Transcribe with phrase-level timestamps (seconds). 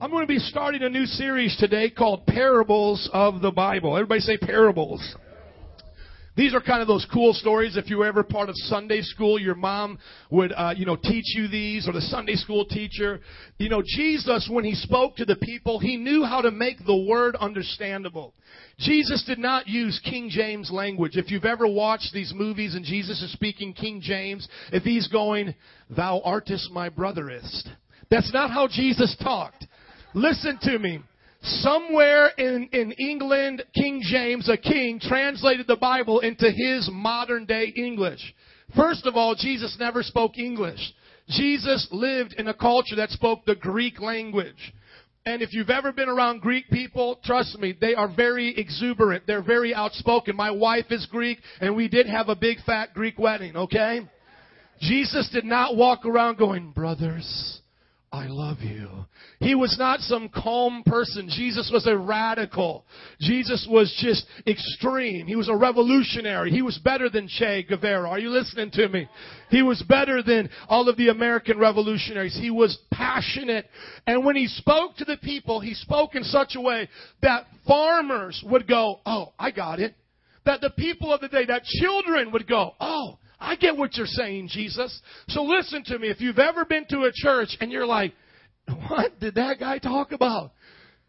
[0.00, 3.96] I'm going to be starting a new series today called Parables of the Bible.
[3.96, 5.16] Everybody say parables.
[6.36, 7.76] These are kind of those cool stories.
[7.76, 9.98] If you were ever part of Sunday school, your mom
[10.30, 13.18] would, uh, you know, teach you these, or the Sunday school teacher.
[13.58, 17.04] You know, Jesus, when he spoke to the people, he knew how to make the
[17.08, 18.34] word understandable.
[18.78, 21.16] Jesus did not use King James language.
[21.16, 25.56] If you've ever watched these movies and Jesus is speaking King James, if he's going,
[25.90, 27.68] "Thou artest my brotherest,"
[28.10, 29.66] that's not how Jesus talked.
[30.14, 31.00] Listen to me.
[31.40, 37.72] Somewhere in, in England, King James, a king, translated the Bible into his modern day
[37.76, 38.34] English.
[38.74, 40.80] First of all, Jesus never spoke English.
[41.28, 44.72] Jesus lived in a culture that spoke the Greek language.
[45.26, 49.24] And if you've ever been around Greek people, trust me, they are very exuberant.
[49.26, 50.34] They're very outspoken.
[50.34, 54.00] My wife is Greek, and we did have a big fat Greek wedding, okay?
[54.80, 57.60] Jesus did not walk around going, brothers,
[58.10, 58.88] I love you.
[59.38, 61.28] He was not some calm person.
[61.28, 62.86] Jesus was a radical.
[63.20, 65.26] Jesus was just extreme.
[65.26, 66.50] He was a revolutionary.
[66.50, 68.08] He was better than Che Guevara.
[68.08, 69.06] Are you listening to me?
[69.50, 72.34] He was better than all of the American revolutionaries.
[72.34, 73.66] He was passionate.
[74.06, 76.88] And when he spoke to the people, he spoke in such a way
[77.20, 79.94] that farmers would go, Oh, I got it.
[80.46, 84.06] That the people of the day, that children would go, Oh, I get what you're
[84.06, 85.00] saying, Jesus.
[85.28, 86.08] So listen to me.
[86.08, 88.12] If you've ever been to a church and you're like,
[88.88, 90.52] what did that guy talk about?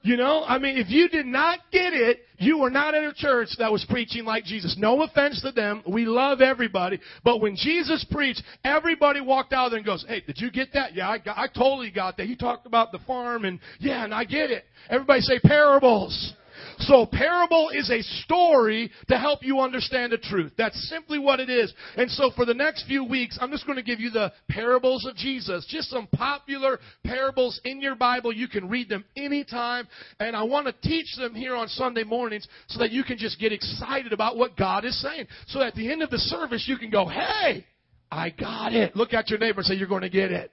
[0.01, 3.13] You know, I mean, if you did not get it, you were not in a
[3.13, 4.77] church that was preaching like Jesus.
[4.79, 5.83] No offense to them.
[5.85, 7.01] We love everybody.
[7.25, 10.95] But when Jesus preached, everybody walked out there and goes, Hey, did you get that?
[10.95, 12.27] Yeah, I, got, I totally got that.
[12.27, 14.63] He talked about the farm and yeah, and I get it.
[14.89, 16.33] Everybody say parables.
[16.79, 20.53] So parable is a story to help you understand the truth.
[20.57, 21.73] That's simply what it is.
[21.97, 25.05] And so for the next few weeks, I'm just going to give you the parables
[25.05, 25.65] of Jesus.
[25.69, 28.31] Just some popular parables in your Bible.
[28.31, 29.87] You can read them anytime.
[30.19, 33.39] And I want to teach them here on Sunday mornings so that you can just
[33.39, 35.27] get excited about what God is saying.
[35.47, 37.65] So at the end of the service, you can go, hey,
[38.09, 38.95] I got it.
[38.95, 40.51] Look at your neighbor and say, you're going to get it.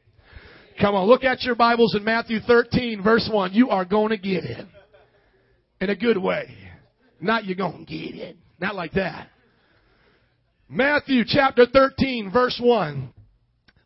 [0.80, 3.54] Come on, look at your Bibles in Matthew 13, verse 1.
[3.54, 4.66] You are going to get it
[5.80, 6.54] in a good way.
[7.20, 8.36] Not you're going to get it.
[8.60, 9.28] Not like that.
[10.68, 13.12] Matthew chapter 13 verse 1.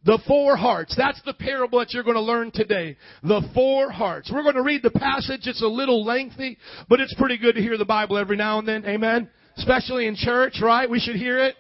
[0.03, 0.95] The four hearts.
[0.97, 2.97] That's the parable that you're going to learn today.
[3.23, 4.31] The four hearts.
[4.33, 5.43] We're going to read the passage.
[5.45, 6.57] It's a little lengthy,
[6.89, 8.87] but it's pretty good to hear the Bible every now and then.
[8.87, 9.29] Amen.
[9.59, 10.89] Especially in church, right?
[10.89, 11.55] We should hear it.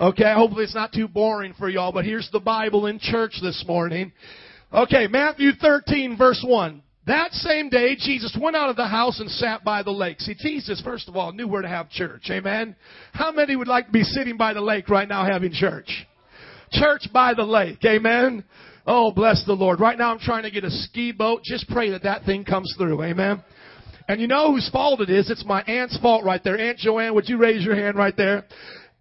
[0.00, 3.62] Okay, hopefully it's not too boring for y'all, but here's the Bible in church this
[3.68, 4.10] morning.
[4.72, 6.82] Okay, Matthew 13 verse 1.
[7.06, 10.20] That same day, Jesus went out of the house and sat by the lake.
[10.20, 12.28] See, Jesus, first of all, knew where to have church.
[12.30, 12.76] Amen?
[13.12, 16.06] How many would like to be sitting by the lake right now having church?
[16.70, 17.84] Church by the lake.
[17.84, 18.44] Amen?
[18.86, 19.80] Oh, bless the Lord.
[19.80, 21.42] Right now I'm trying to get a ski boat.
[21.42, 23.02] Just pray that that thing comes through.
[23.02, 23.42] Amen?
[24.08, 25.30] And you know whose fault it is?
[25.30, 26.58] It's my aunt's fault right there.
[26.58, 28.44] Aunt Joanne, would you raise your hand right there?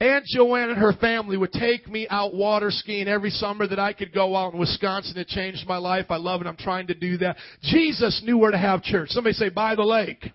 [0.02, 3.94] Aunt Joanne and her family would take me out water skiing every summer that I
[3.94, 5.16] could go out in Wisconsin.
[5.16, 6.08] It changed my life.
[6.10, 6.48] I love it.
[6.48, 7.38] I'm trying to do that.
[7.62, 9.10] Jesus knew where to have church.
[9.10, 10.26] Somebody say, by the lake.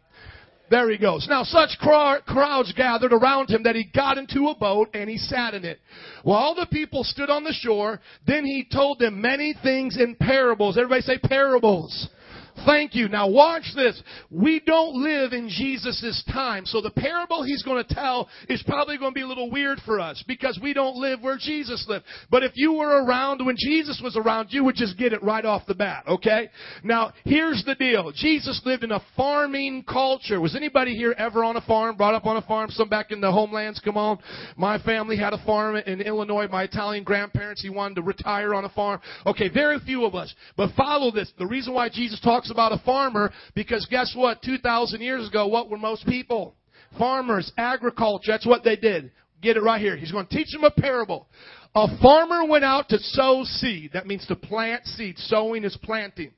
[0.70, 1.26] There he goes.
[1.28, 5.54] Now such crowds gathered around him that he got into a boat and he sat
[5.54, 5.80] in it.
[6.22, 10.14] While all the people stood on the shore, then he told them many things in
[10.14, 10.76] parables.
[10.76, 12.08] Everybody say parables.
[12.64, 13.08] Thank you.
[13.08, 14.02] Now watch this.
[14.30, 16.64] We don't live in Jesus' time.
[16.64, 19.80] So the parable he's going to tell is probably going to be a little weird
[19.84, 22.04] for us because we don't live where Jesus lived.
[22.30, 25.44] But if you were around when Jesus was around, you would just get it right
[25.44, 26.48] off the bat, okay?
[26.82, 28.12] Now, here's the deal.
[28.14, 30.40] Jesus lived in a farming culture.
[30.40, 32.70] Was anybody here ever on a farm, brought up on a farm?
[32.70, 33.80] Some back in the homelands?
[33.84, 34.18] Come on.
[34.56, 36.48] My family had a farm in Illinois.
[36.48, 39.00] My Italian grandparents, he wanted to retire on a farm.
[39.26, 40.34] Okay, very few of us.
[40.56, 41.32] But follow this.
[41.38, 44.42] The reason why Jesus talks talks about a farmer because guess what?
[44.42, 46.54] 2,000 years ago, what were most people?
[46.98, 48.32] Farmers, agriculture.
[48.32, 49.10] That's what they did.
[49.42, 49.96] Get it right here.
[49.96, 51.28] He's going to teach them a parable.
[51.74, 53.90] A farmer went out to sow seed.
[53.92, 55.18] That means to plant seed.
[55.18, 56.32] Sowing is planting.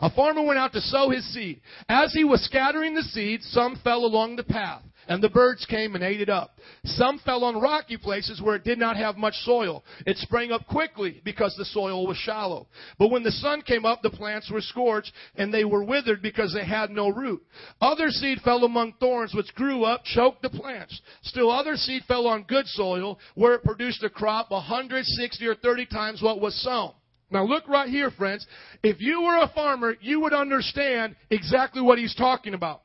[0.00, 1.60] A farmer went out to sow his seed.
[1.88, 5.94] As he was scattering the seed, some fell along the path and the birds came
[5.94, 6.58] and ate it up.
[6.84, 9.84] Some fell on rocky places where it did not have much soil.
[10.06, 12.68] It sprang up quickly because the soil was shallow.
[12.98, 16.52] But when the sun came up, the plants were scorched and they were withered because
[16.52, 17.42] they had no root.
[17.80, 21.00] Other seed fell among thorns which grew up, choked the plants.
[21.22, 25.86] Still other seed fell on good soil where it produced a crop 160 or 30
[25.86, 26.92] times what was sown.
[27.30, 28.46] Now look right here, friends.
[28.82, 32.82] If you were a farmer, you would understand exactly what he's talking about.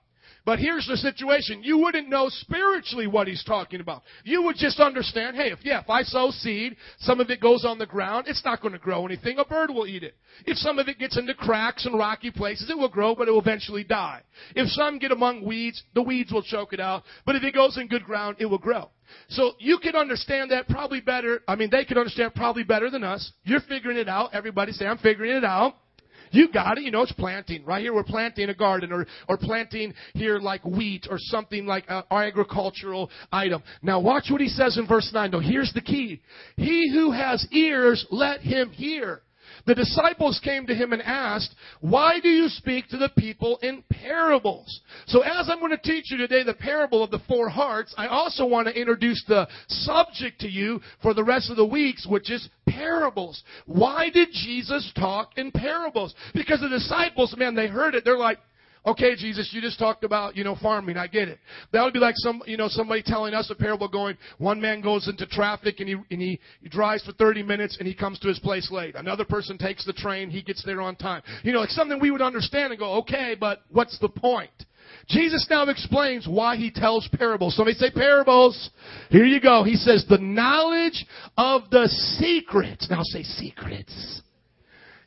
[0.50, 1.62] But here's the situation.
[1.62, 4.02] You wouldn't know spiritually what he's talking about.
[4.24, 7.64] You would just understand, hey, if, yeah, if I sow seed, some of it goes
[7.66, 9.38] on the ground, it's not going to grow anything.
[9.38, 10.16] A bird will eat it.
[10.48, 13.32] If some of it gets into cracks and rocky places, it will grow, but it
[13.32, 14.24] will eventually die.
[14.56, 17.04] If some get among weeds, the weeds will choke it out.
[17.28, 18.90] But if it goes in good ground, it will grow.
[19.28, 21.44] So you can understand that probably better.
[21.48, 23.34] I mean, they can understand probably better than us.
[23.44, 24.34] You're figuring it out.
[24.34, 25.76] Everybody say, I'm figuring it out.
[26.32, 26.84] You got it.
[26.84, 27.66] You know, it's planting.
[27.66, 31.86] Right here, we're planting a garden or, or planting here like wheat or something like
[31.88, 33.64] an agricultural item.
[33.82, 35.40] Now watch what he says in verse 9 though.
[35.40, 36.22] Here's the key.
[36.56, 39.22] He who has ears, let him hear.
[39.66, 43.84] The disciples came to him and asked, Why do you speak to the people in
[43.90, 44.82] parables?
[45.08, 48.08] So, as I'm going to teach you today the parable of the four hearts, I
[48.08, 52.32] also want to introduce the subject to you for the rest of the weeks, which
[52.32, 53.44] is parables.
[53.66, 56.14] Why did Jesus talk in parables?
[56.34, 58.06] Because the disciples, man, they heard it.
[58.06, 58.40] They're like,
[58.86, 60.96] Okay, Jesus, you just talked about, you know, farming.
[60.96, 61.38] I get it.
[61.74, 64.82] That would be like some, you know, somebody telling us a parable going, one man
[64.82, 68.20] goes into traffic and he, and he, he drives for 30 minutes and he comes
[68.20, 68.96] to his place late.
[68.96, 71.22] Another person takes the train, he gets there on time.
[71.44, 74.52] You know, it's something we would understand and go, okay, but what's the point?
[75.08, 77.56] Jesus now explains why he tells parables.
[77.56, 78.70] Somebody say parables.
[79.10, 79.64] Here you go.
[79.64, 81.06] He says the knowledge
[81.38, 81.88] of the
[82.20, 82.88] secrets.
[82.90, 84.22] Now say secrets.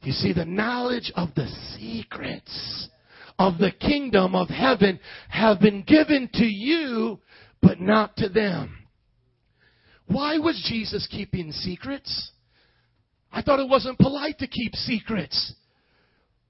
[0.02, 1.46] You see, the knowledge of the
[1.78, 2.88] secrets
[3.38, 4.98] of the kingdom of heaven
[5.28, 7.18] have been given to you,
[7.60, 8.78] but not to them.
[10.06, 12.32] Why was Jesus keeping secrets?
[13.32, 15.54] I thought it wasn't polite to keep secrets.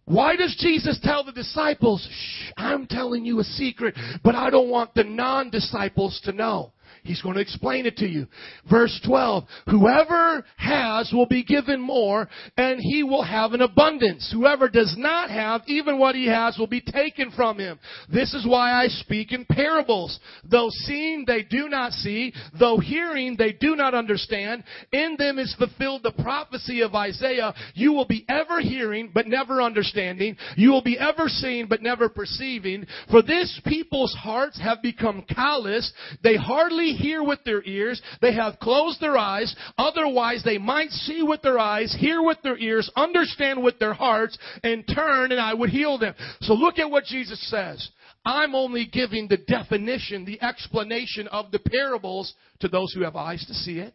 [0.04, 3.94] Why does Jesus tell the disciples, Shh, I'm telling you a secret,
[4.24, 6.72] but I don't want the non disciples to know?
[7.04, 8.26] He's going to explain it to you.
[8.70, 9.44] Verse 12.
[9.68, 14.30] Whoever has will be given more and he will have an abundance.
[14.32, 17.80] Whoever does not have, even what he has will be taken from him.
[18.12, 20.20] This is why I speak in parables.
[20.48, 24.62] Though seeing they do not see, though hearing they do not understand,
[24.92, 27.52] in them is fulfilled the prophecy of Isaiah.
[27.74, 30.36] You will be ever hearing but never understanding.
[30.56, 32.86] You will be ever seeing but never perceiving.
[33.10, 35.92] For this people's hearts have become callous.
[36.22, 38.00] They hardly hear with their ears.
[38.20, 39.54] They have closed their eyes.
[39.78, 44.38] Otherwise, they might see with their eyes, hear with their ears, understand with their hearts,
[44.62, 46.14] and turn, and I would heal them.
[46.40, 47.90] So look at what Jesus says.
[48.24, 53.44] I'm only giving the definition, the explanation of the parables to those who have eyes
[53.46, 53.94] to see it,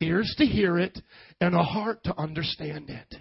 [0.00, 0.98] ears to hear it,
[1.40, 3.16] and a heart to understand it.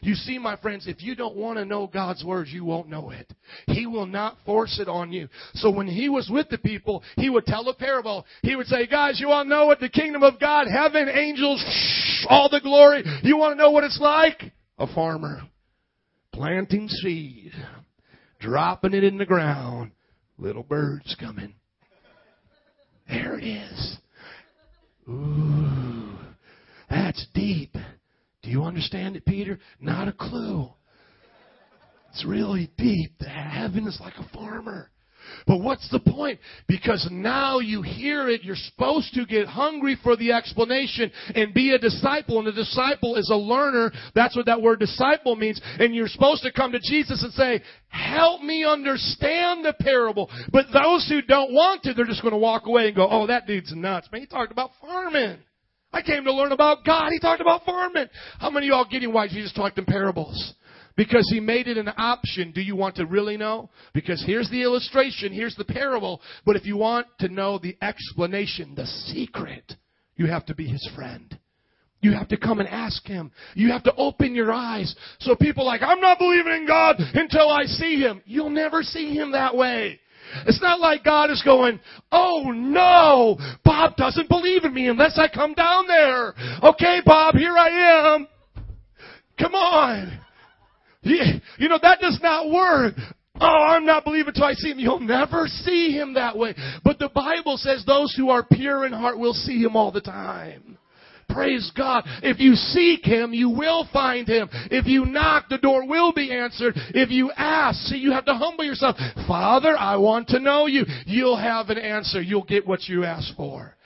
[0.00, 3.10] You see, my friends, if you don't want to know God's words, you won't know
[3.10, 3.32] it.
[3.66, 5.28] He will not force it on you.
[5.54, 8.24] So when he was with the people, he would tell a parable.
[8.42, 11.64] He would say, guys, you want to know what the kingdom of God, heaven, angels,
[11.66, 13.04] shh, all the glory.
[13.22, 14.52] You want to know what it's like?
[14.78, 15.42] A farmer
[16.32, 17.52] planting seed,
[18.38, 19.90] dropping it in the ground,
[20.38, 21.54] little birds coming.
[23.08, 23.96] There it is.
[25.08, 26.16] Ooh,
[26.88, 27.74] that's deep.
[28.48, 29.58] Do you understand it, Peter?
[29.78, 30.70] Not a clue.
[32.12, 33.20] It's really deep.
[33.20, 34.90] Heaven is like a farmer.
[35.46, 36.40] But what's the point?
[36.66, 41.72] Because now you hear it, you're supposed to get hungry for the explanation and be
[41.74, 42.38] a disciple.
[42.38, 43.92] And a disciple is a learner.
[44.14, 45.60] That's what that word disciple means.
[45.78, 50.30] And you're supposed to come to Jesus and say, help me understand the parable.
[50.50, 53.26] But those who don't want to, they're just going to walk away and go, oh,
[53.26, 54.08] that dude's nuts.
[54.10, 55.40] Man, he talked about farming.
[55.92, 57.10] I came to learn about God.
[57.12, 58.06] He talked about farming.
[58.38, 60.54] How many of y'all getting why Jesus talked in parables?
[60.96, 62.52] Because he made it an option.
[62.52, 63.70] Do you want to really know?
[63.94, 66.20] Because here's the illustration, here's the parable.
[66.44, 69.74] But if you want to know the explanation, the secret,
[70.16, 71.38] you have to be his friend.
[72.00, 73.32] You have to come and ask him.
[73.54, 74.94] You have to open your eyes.
[75.20, 78.22] So people like, I'm not believing in God until I see him.
[78.24, 79.98] You'll never see him that way.
[80.46, 81.80] It's not like God is going,
[82.12, 86.34] oh no, Bob doesn't believe in me unless I come down there.
[86.62, 88.28] Okay, Bob, here I am.
[89.38, 90.20] Come on.
[91.02, 92.94] You know, that does not work.
[93.40, 94.78] Oh, I'm not believing until I see him.
[94.78, 96.54] You'll never see him that way.
[96.82, 100.00] But the Bible says those who are pure in heart will see him all the
[100.00, 100.77] time.
[101.38, 102.02] Praise God.
[102.24, 104.48] If you seek Him, you will find Him.
[104.72, 106.74] If you knock, the door will be answered.
[106.94, 108.96] If you ask, see, you have to humble yourself.
[109.28, 110.84] Father, I want to know you.
[111.06, 112.20] You'll have an answer.
[112.20, 113.76] You'll get what you ask for.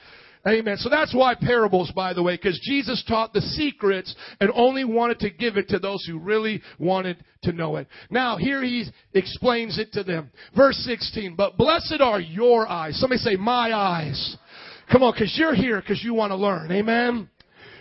[0.49, 0.79] Amen.
[0.79, 5.19] So that's why parables, by the way, because Jesus taught the secrets and only wanted
[5.19, 7.87] to give it to those who really wanted to know it.
[8.09, 10.31] Now, here he explains it to them.
[10.57, 12.99] Verse 16, but blessed are your eyes.
[12.99, 14.39] Somebody say, my eyes.
[14.91, 16.71] Come on, because you're here because you want to learn.
[16.73, 17.29] Amen.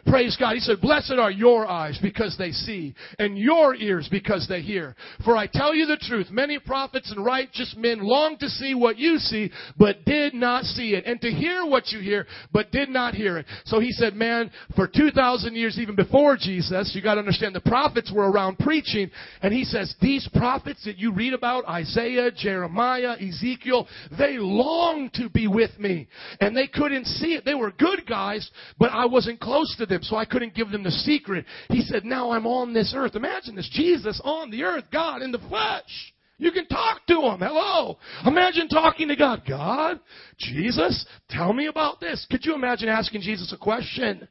[0.06, 0.54] Praise God.
[0.54, 4.96] He said, blessed are your eyes because they see and your ears because they hear.
[5.24, 8.98] For I tell you the truth, many prophets and righteous men longed to see what
[8.98, 12.90] you see, but did not see it and to hear what you hear, but did
[12.90, 13.46] not hear it.
[13.66, 17.62] So he said, man, for 2,000 years, even before Jesus, you got to understand the
[17.62, 19.12] prophets were around preaching.
[19.42, 25.30] And he says, these prophets that you read about, Isaiah, Jeremiah, Ezekiel, they longed to
[25.30, 26.08] be with me.
[26.40, 27.46] And they couldn't see it.
[27.46, 30.84] They were good guys, but I wasn't close to them, so I couldn't give them
[30.84, 31.46] the secret.
[31.70, 33.16] He said, now I'm on this earth.
[33.16, 33.70] Imagine this.
[33.72, 36.14] Jesus on the earth, God in the flesh.
[36.38, 37.40] You can talk to him.
[37.40, 38.00] Hello.
[38.26, 39.44] Imagine talking to God.
[39.48, 40.00] God,
[40.40, 42.26] Jesus, tell me about this.
[42.32, 44.28] Could you imagine asking Jesus a question?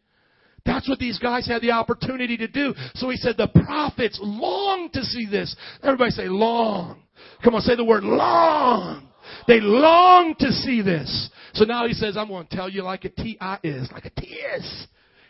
[0.66, 2.74] That's what these guys had the opportunity to do.
[2.94, 5.54] So he said, the prophets long to see this.
[5.82, 7.02] Everybody say long.
[7.44, 9.08] Come on, say the word long.
[9.46, 11.30] They long to see this.
[11.54, 14.10] So now he says, I'm going to tell you like a T-I is, like a
[14.10, 14.86] T is.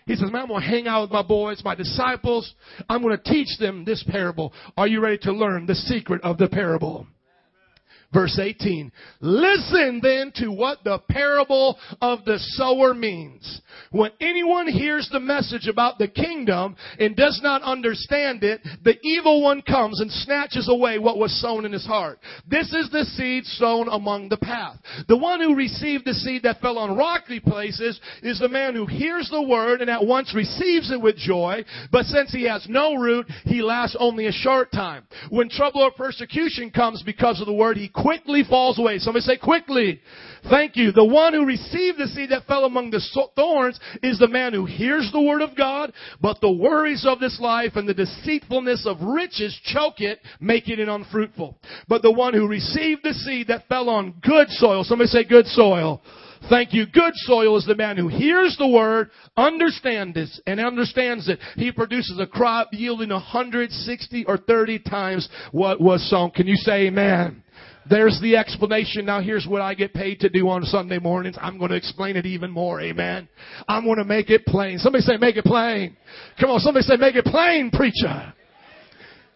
[0.07, 2.55] He says, man, I'm going to hang out with my boys, my disciples.
[2.89, 4.53] I'm going to teach them this parable.
[4.77, 7.07] Are you ready to learn the secret of the parable?
[8.13, 8.91] Verse 18.
[9.21, 13.61] Listen then to what the parable of the sower means.
[13.93, 19.43] When anyone hears the message about the kingdom and does not understand it, the evil
[19.43, 22.19] one comes and snatches away what was sown in his heart.
[22.49, 24.79] This is the seed sown among the path.
[25.07, 28.87] The one who received the seed that fell on rocky places is the man who
[28.87, 32.95] hears the word and at once receives it with joy, but since he has no
[32.95, 35.07] root, he lasts only a short time.
[35.31, 38.99] When trouble or persecution comes because of the word, he quickly falls away.
[38.99, 40.01] Somebody say quickly.
[40.49, 40.93] Thank you.
[40.93, 43.01] The one who received the seed that fell among the
[43.37, 47.39] thorns is the man who hears the word of God, but the worries of this
[47.41, 51.59] life and the deceitfulness of riches choke it, making it unfruitful.
[51.89, 55.47] But the one who received the seed that fell on good soil, somebody say good
[55.47, 56.03] soil.
[56.49, 56.87] Thank you.
[56.87, 61.39] Good soil is the man who hears the word, understands it, and understands it.
[61.57, 66.31] He produces a crop yielding 160 or 30 times what was sown.
[66.31, 67.43] Can you say amen?
[67.91, 69.05] There's the explanation.
[69.05, 71.37] Now here's what I get paid to do on Sunday mornings.
[71.41, 72.81] I'm going to explain it even more.
[72.81, 73.29] Amen.
[73.67, 74.79] I'm going to make it plain.
[74.79, 75.97] Somebody say make it plain.
[76.41, 76.61] Come on.
[76.61, 78.33] Somebody say make it plain, preacher.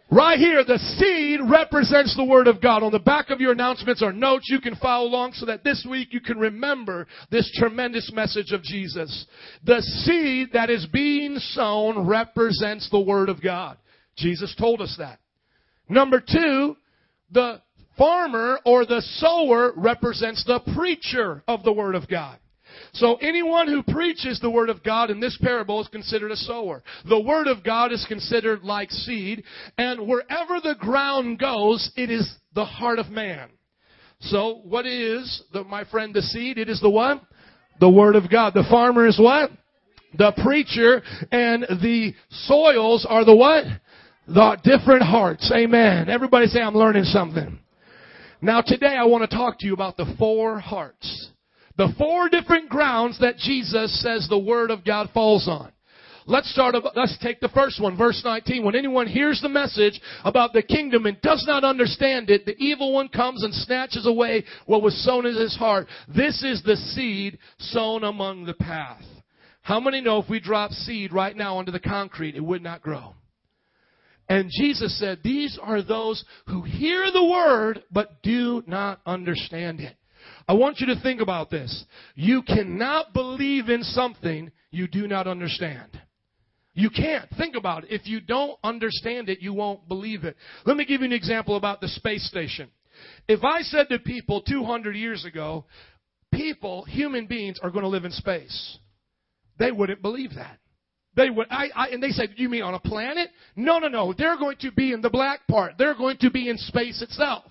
[0.08, 2.84] Right here, the seed represents the Word of God.
[2.84, 5.84] On the back of your announcements or notes, you can follow along so that this
[5.90, 9.26] week you can remember this tremendous message of Jesus.
[9.64, 13.78] The seed that is being sown represents the Word of God.
[14.16, 15.18] Jesus told us that.
[15.88, 16.76] Number two,
[17.32, 17.60] the
[17.96, 22.38] farmer or the sower represents the preacher of the Word of God.
[22.92, 26.82] So anyone who preaches the Word of God in this parable is considered a sower.
[27.08, 29.44] The Word of God is considered like seed,
[29.78, 33.48] and wherever the ground goes, it is the heart of man.
[34.20, 36.58] So what is, the, my friend, the seed?
[36.58, 37.22] It is the what?
[37.80, 38.54] The Word of God.
[38.54, 39.50] The farmer is what?
[40.16, 43.64] The preacher, and the soils are the what?
[44.28, 45.50] The different hearts.
[45.54, 46.08] Amen.
[46.08, 47.58] Everybody say, I'm learning something.
[48.44, 51.30] Now today I want to talk to you about the four hearts.
[51.78, 55.72] The four different grounds that Jesus says the Word of God falls on.
[56.26, 58.62] Let's start, let's take the first one, verse 19.
[58.62, 62.92] When anyone hears the message about the kingdom and does not understand it, the evil
[62.92, 65.86] one comes and snatches away what was sown in his heart.
[66.14, 69.02] This is the seed sown among the path.
[69.62, 72.82] How many know if we drop seed right now onto the concrete, it would not
[72.82, 73.14] grow?
[74.28, 79.96] And Jesus said, These are those who hear the word but do not understand it.
[80.48, 81.84] I want you to think about this.
[82.14, 86.00] You cannot believe in something you do not understand.
[86.74, 87.28] You can't.
[87.38, 87.92] Think about it.
[87.92, 90.36] If you don't understand it, you won't believe it.
[90.66, 92.68] Let me give you an example about the space station.
[93.28, 95.66] If I said to people 200 years ago,
[96.32, 98.78] people, human beings, are going to live in space,
[99.58, 100.58] they wouldn't believe that.
[101.16, 103.30] They would, I, I, and they said, you mean on a planet?
[103.54, 104.12] No, no, no.
[104.16, 105.74] They're going to be in the black part.
[105.78, 107.44] They're going to be in space itself.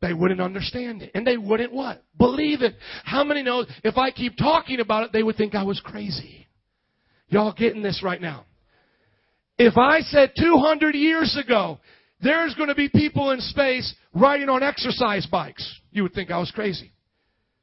[0.00, 1.10] They wouldn't understand it.
[1.14, 2.04] And they wouldn't what?
[2.16, 2.76] Believe it.
[3.04, 6.46] How many know if I keep talking about it, they would think I was crazy?
[7.28, 8.44] Y'all getting this right now?
[9.58, 11.80] If I said 200 years ago,
[12.20, 16.38] there's going to be people in space riding on exercise bikes, you would think I
[16.38, 16.92] was crazy.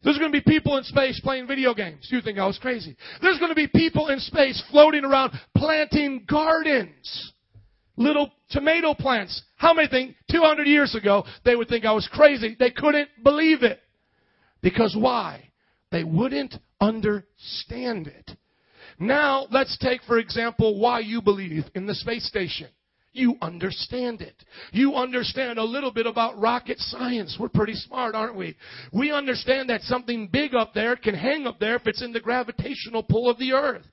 [0.06, 2.08] There's going to be people in space playing video games.
[2.12, 2.96] You think I was crazy.
[3.24, 7.34] There's going to be people in space floating around planting gardens.
[7.98, 9.42] Little tomato plants.
[9.56, 12.56] How many think 200 years ago they would think I was crazy?
[12.60, 13.80] They couldn't believe it.
[14.62, 15.50] Because why?
[15.92, 18.32] They wouldn't understand it.
[19.00, 22.68] Now, let's take, for example, why you believe in the space station
[23.16, 24.36] you understand it.
[24.72, 27.38] You understand a little bit about rocket science.
[27.40, 28.56] We're pretty smart, aren't we?
[28.92, 32.20] We understand that something big up there can hang up there if it's in the
[32.20, 33.86] gravitational pull of the earth.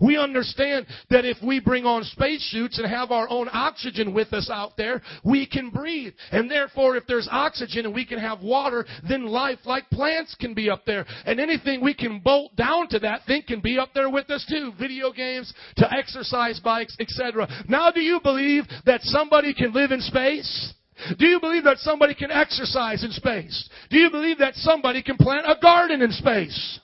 [0.00, 4.50] We understand that if we bring on spacesuits and have our own oxygen with us
[4.52, 6.14] out there, we can breathe.
[6.32, 10.54] And therefore, if there's oxygen and we can have water, then life like plants can
[10.54, 11.06] be up there.
[11.26, 14.44] And anything we can bolt down to that thing can be up there with us
[14.48, 14.72] too.
[14.78, 17.48] Video games to exercise bikes, etc.
[17.68, 20.74] Now do you believe that somebody can live in space?
[21.18, 23.68] Do you believe that somebody can exercise in space?
[23.90, 26.80] Do you believe that somebody can plant a garden in space?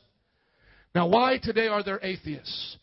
[0.95, 2.77] Now, why today are there atheists?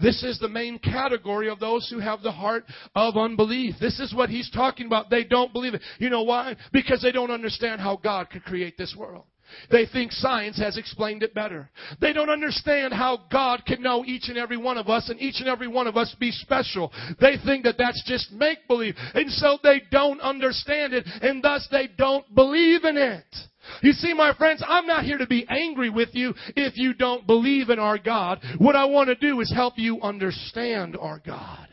[0.00, 3.76] This is the main category of those who have the heart of unbelief.
[3.80, 5.10] This is what he's talking about.
[5.10, 5.82] They don't believe it.
[5.98, 6.56] You know why?
[6.72, 9.24] Because they don't understand how God could create this world.
[9.70, 11.70] They think science has explained it better.
[12.00, 15.40] They don't understand how God can know each and every one of us and each
[15.40, 16.92] and every one of us be special.
[17.20, 18.96] They think that that's just make believe.
[19.14, 23.24] And so they don't understand it and thus they don't believe in it.
[23.82, 27.26] You see, my friends, I'm not here to be angry with you if you don't
[27.26, 28.40] believe in our God.
[28.58, 31.68] What I want to do is help you understand our God.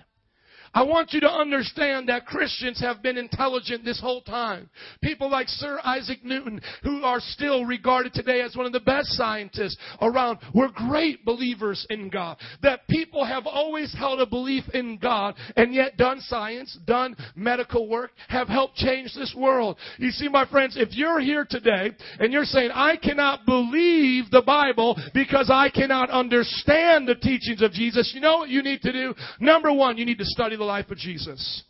[0.74, 4.70] I want you to understand that Christians have been intelligent this whole time.
[5.02, 9.10] People like Sir Isaac Newton, who are still regarded today as one of the best
[9.10, 12.38] scientists around, were great believers in God.
[12.62, 17.90] That people have always held a belief in God and yet done science, done medical
[17.90, 19.78] work, have helped change this world.
[19.98, 24.44] You see, my friends, if you're here today and you're saying, I cannot believe the
[24.46, 28.94] Bible because I cannot understand the teachings of Jesus, you know what you need to
[28.94, 29.14] do?
[29.42, 31.64] Number one, you need to study the life of Jesus.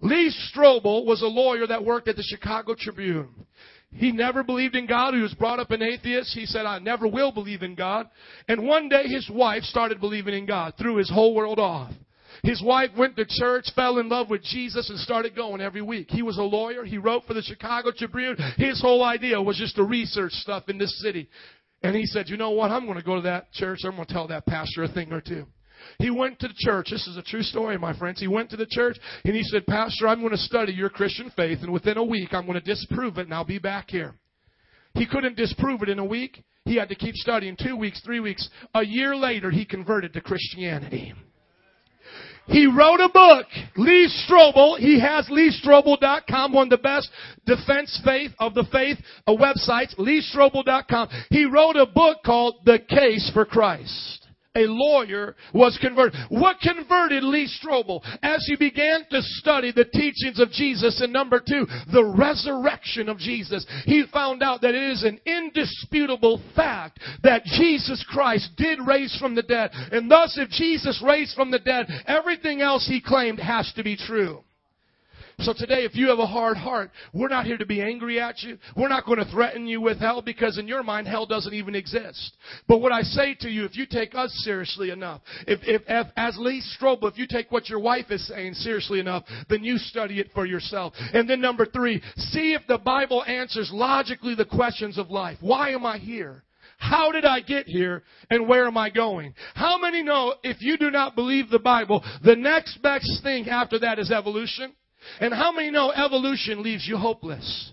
[0.00, 3.28] Lee Strobel was a lawyer that worked at the Chicago Tribune.
[3.92, 5.14] He never believed in God.
[5.14, 6.34] He was brought up an atheist.
[6.34, 8.08] He said, I never will believe in God.
[8.48, 11.92] And one day his wife started believing in God, threw his whole world off.
[12.42, 16.08] His wife went to church, fell in love with Jesus, and started going every week.
[16.10, 16.84] He was a lawyer.
[16.84, 18.36] He wrote for the Chicago Tribune.
[18.56, 21.28] His whole idea was just to research stuff in this city.
[21.82, 22.70] And he said, you know what?
[22.70, 23.80] I'm going to go to that church.
[23.84, 25.46] I'm going to tell that pastor a thing or two.
[25.98, 26.88] He went to the church.
[26.90, 28.20] This is a true story, my friends.
[28.20, 31.30] He went to the church and he said, Pastor, I'm going to study your Christian
[31.34, 34.14] faith, and within a week, I'm going to disprove it, and I'll be back here.
[34.94, 36.42] He couldn't disprove it in a week.
[36.64, 38.48] He had to keep studying two weeks, three weeks.
[38.74, 41.12] A year later, he converted to Christianity.
[42.46, 44.78] He wrote a book, Lee Strobel.
[44.78, 47.10] He has LeeStrobel.com, one of the best
[47.44, 51.08] defense faith of the faith uh, websites, LeeStrobel.com.
[51.30, 54.25] He wrote a book called The Case for Christ
[54.56, 56.18] a lawyer, was converted.
[56.30, 58.00] What converted Lee Strobel?
[58.22, 63.18] As he began to study the teachings of Jesus, and number two, the resurrection of
[63.18, 69.16] Jesus, he found out that it is an indisputable fact that Jesus Christ did raise
[69.18, 69.70] from the dead.
[69.92, 73.96] And thus, if Jesus raised from the dead, everything else he claimed has to be
[73.96, 74.42] true.
[75.40, 78.42] So today, if you have a hard heart, we're not here to be angry at
[78.42, 78.56] you.
[78.74, 81.74] We're not going to threaten you with hell because in your mind, hell doesn't even
[81.74, 82.36] exist.
[82.66, 86.06] But what I say to you, if you take us seriously enough, if, if, if
[86.16, 89.76] as Lee Strobel, if you take what your wife is saying seriously enough, then you
[89.76, 90.94] study it for yourself.
[91.12, 95.36] And then number three, see if the Bible answers logically the questions of life.
[95.42, 96.44] Why am I here?
[96.78, 99.34] How did I get here and where am I going?
[99.54, 103.78] How many know if you do not believe the Bible, the next best thing after
[103.80, 104.72] that is evolution?
[105.20, 107.72] And how many know evolution leaves you hopeless?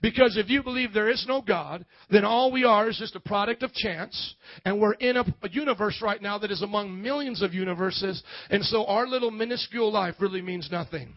[0.00, 3.20] Because if you believe there is no God, then all we are is just a
[3.20, 7.40] product of chance, and we're in a, a, universe right now that is among millions
[7.40, 11.16] of universes, and so our little minuscule life really means nothing.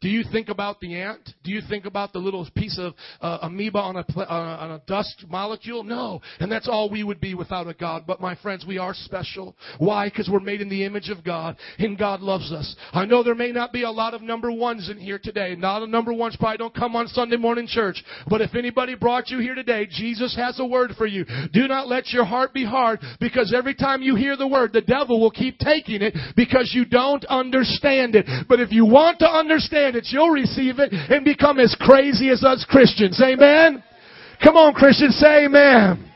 [0.00, 1.30] Do you think about the ant?
[1.44, 4.82] Do you think about the little piece of uh, amoeba on a, uh, on a
[4.86, 5.82] dust molecule?
[5.82, 6.20] No.
[6.40, 8.04] And that's all we would be without a God.
[8.06, 9.56] But my friends, we are special.
[9.78, 10.08] Why?
[10.08, 12.76] Because we're made in the image of God and God loves us.
[12.92, 15.54] I know there may not be a lot of number ones in here today.
[15.56, 18.02] Not a number ones probably don't come on Sunday morning church.
[18.28, 21.24] But if anybody brought you here today, Jesus has a word for you.
[21.52, 24.80] Do not let your heart be hard because every time you hear the word, the
[24.80, 28.26] devil will keep taking it because you don't understand it.
[28.48, 32.44] But if you want to understand it, you'll receive it and become as crazy as
[32.44, 33.20] us Christians.
[33.22, 33.82] Amen?
[34.42, 36.10] Come on, Christians, say amen.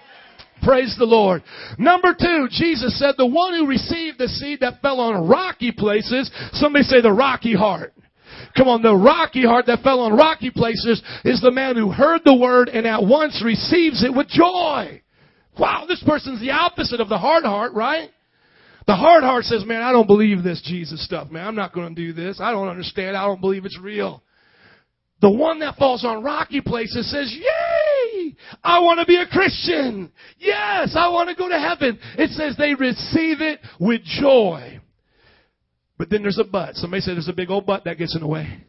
[0.63, 1.43] Praise the Lord.
[1.77, 6.31] Number two, Jesus said the one who received the seed that fell on rocky places,
[6.53, 7.93] somebody say the rocky heart.
[8.57, 12.21] Come on, the rocky heart that fell on rocky places is the man who heard
[12.25, 15.03] the word and at once receives it with joy.
[15.59, 18.11] Wow, this person's the opposite of the hard heart, right?
[18.87, 21.47] The hard heart says, man, I don't believe this Jesus stuff, man.
[21.47, 22.41] I'm not going to do this.
[22.41, 23.17] I don't understand.
[23.17, 24.23] I don't believe it's real.
[25.21, 28.35] The one that falls on rocky places says, yay!
[28.63, 30.11] I want to be a Christian.
[30.39, 31.99] Yes, I want to go to heaven.
[32.19, 34.81] It says they receive it with joy.
[35.97, 36.75] But then there's a but.
[36.75, 38.65] Somebody said there's a big old but that gets in the way.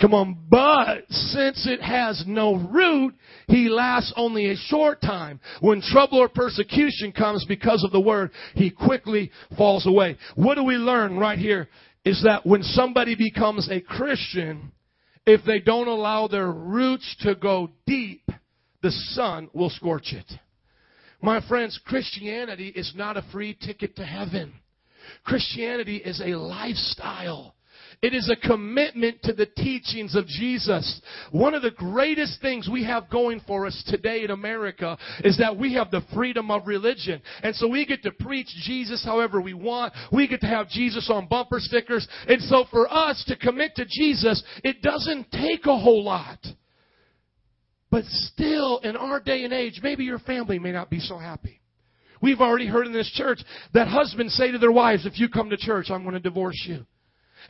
[0.00, 3.14] Come on, but since it has no root,
[3.48, 5.40] he lasts only a short time.
[5.60, 10.16] When trouble or persecution comes because of the word, he quickly falls away.
[10.36, 11.68] What do we learn right here?
[12.04, 14.70] Is that when somebody becomes a Christian,
[15.26, 18.22] if they don't allow their roots to go deep,
[18.82, 20.32] the sun will scorch it.
[21.20, 24.52] My friends, Christianity is not a free ticket to heaven.
[25.24, 27.56] Christianity is a lifestyle.
[28.00, 31.00] It is a commitment to the teachings of Jesus.
[31.32, 35.56] One of the greatest things we have going for us today in America is that
[35.56, 37.20] we have the freedom of religion.
[37.42, 39.94] And so we get to preach Jesus however we want.
[40.12, 42.06] We get to have Jesus on bumper stickers.
[42.28, 46.38] And so for us to commit to Jesus, it doesn't take a whole lot.
[47.90, 51.60] But still, in our day and age, maybe your family may not be so happy.
[52.22, 53.40] We've already heard in this church
[53.74, 56.64] that husbands say to their wives, if you come to church, I'm going to divorce
[56.68, 56.86] you.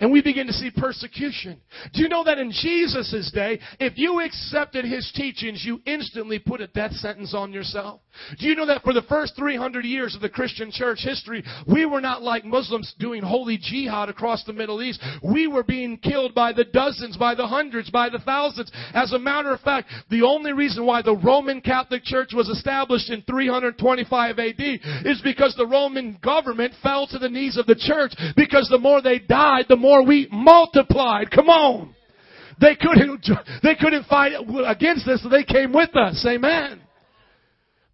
[0.01, 1.61] And we begin to see persecution.
[1.93, 6.61] Do you know that in Jesus' day, if you accepted his teachings, you instantly put
[6.61, 8.01] a death sentence on yourself?
[8.39, 11.85] Do you know that for the first 300 years of the Christian church history, we
[11.85, 15.03] were not like Muslims doing holy jihad across the Middle East.
[15.23, 18.71] We were being killed by the dozens, by the hundreds, by the thousands.
[18.95, 23.11] As a matter of fact, the only reason why the Roman Catholic Church was established
[23.11, 24.61] in 325 AD
[25.05, 29.03] is because the Roman government fell to the knees of the church because the more
[29.03, 31.31] they died, the more we multiplied.
[31.31, 31.95] Come on.
[32.61, 33.29] They couldn't,
[33.63, 34.33] they couldn't fight
[34.67, 36.25] against this, so they came with us.
[36.29, 36.81] Amen.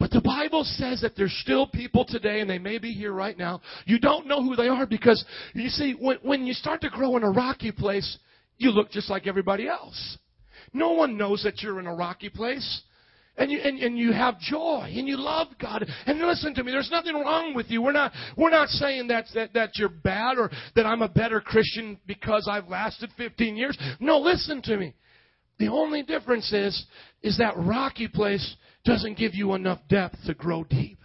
[0.00, 3.36] But the Bible says that there's still people today, and they may be here right
[3.36, 3.60] now.
[3.86, 7.16] You don't know who they are because, you see, when, when you start to grow
[7.16, 8.18] in a rocky place,
[8.58, 10.18] you look just like everybody else.
[10.72, 12.82] No one knows that you're in a rocky place.
[13.36, 15.84] And you, and, and you have joy and you love God.
[16.06, 17.82] And listen to me, there's nothing wrong with you.
[17.82, 21.40] We're not, we're not saying that, that, that you're bad or that I'm a better
[21.40, 23.76] Christian because I've lasted 15 years.
[23.98, 24.94] No, listen to me.
[25.58, 26.86] The only difference is,
[27.22, 30.98] is that rocky place doesn't give you enough depth to grow deep.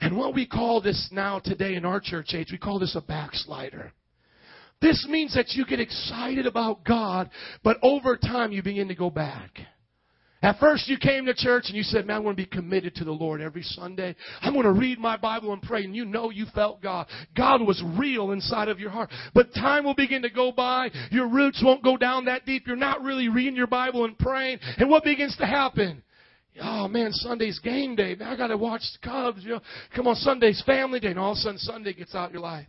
[0.00, 3.00] And what we call this now today in our church age, we call this a
[3.00, 3.92] backslider.
[4.82, 7.30] This means that you get excited about God,
[7.64, 9.58] but over time you begin to go back.
[10.42, 12.94] At first, you came to church and you said, Man, I'm going to be committed
[12.96, 14.14] to the Lord every Sunday.
[14.42, 15.84] I'm going to read my Bible and pray.
[15.84, 17.06] And you know you felt God.
[17.34, 19.10] God was real inside of your heart.
[19.34, 20.90] But time will begin to go by.
[21.10, 22.66] Your roots won't go down that deep.
[22.66, 24.58] You're not really reading your Bible and praying.
[24.76, 26.02] And what begins to happen?
[26.60, 28.14] Oh man, Sunday's game day.
[28.14, 29.42] Man, I got to watch the Cubs.
[29.42, 29.60] You know,
[29.94, 31.08] come on, Sunday's family day.
[31.08, 32.66] And all of a sudden, Sunday gets out your life.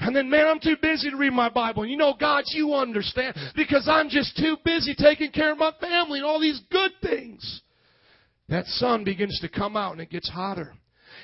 [0.00, 1.82] And then, man, I'm too busy to read my Bible.
[1.82, 5.72] And you know, God, you understand because I'm just too busy taking care of my
[5.80, 7.62] family and all these good things.
[8.48, 10.74] That sun begins to come out and it gets hotter.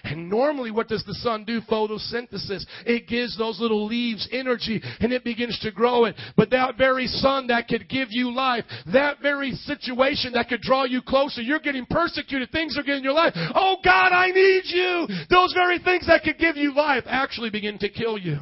[0.04, 1.60] And normally, what does the sun do?
[1.62, 2.64] Photosynthesis.
[2.86, 6.16] It gives those little leaves energy and it begins to grow it.
[6.36, 10.84] But that very sun that could give you life, that very situation that could draw
[10.84, 13.32] you closer, you're getting persecuted, things are getting your life.
[13.54, 15.06] Oh God, I need you!
[15.30, 18.38] Those very things that could give you life actually begin to kill you.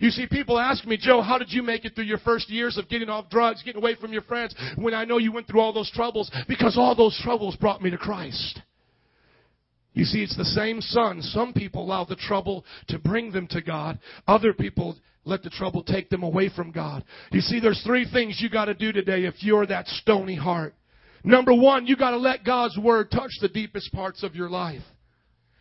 [0.00, 2.78] You see, people ask me, Joe, how did you make it through your first years
[2.78, 5.60] of getting off drugs, getting away from your friends, when I know you went through
[5.60, 6.30] all those troubles?
[6.48, 8.62] Because all those troubles brought me to Christ.
[9.92, 11.20] You see, it's the same sun.
[11.20, 13.98] Some people allow the trouble to bring them to God.
[14.26, 17.04] Other people let the trouble take them away from God.
[17.30, 20.74] You see, there's three things you gotta do today if you're that stony heart.
[21.24, 24.82] Number one, you gotta let God's Word touch the deepest parts of your life.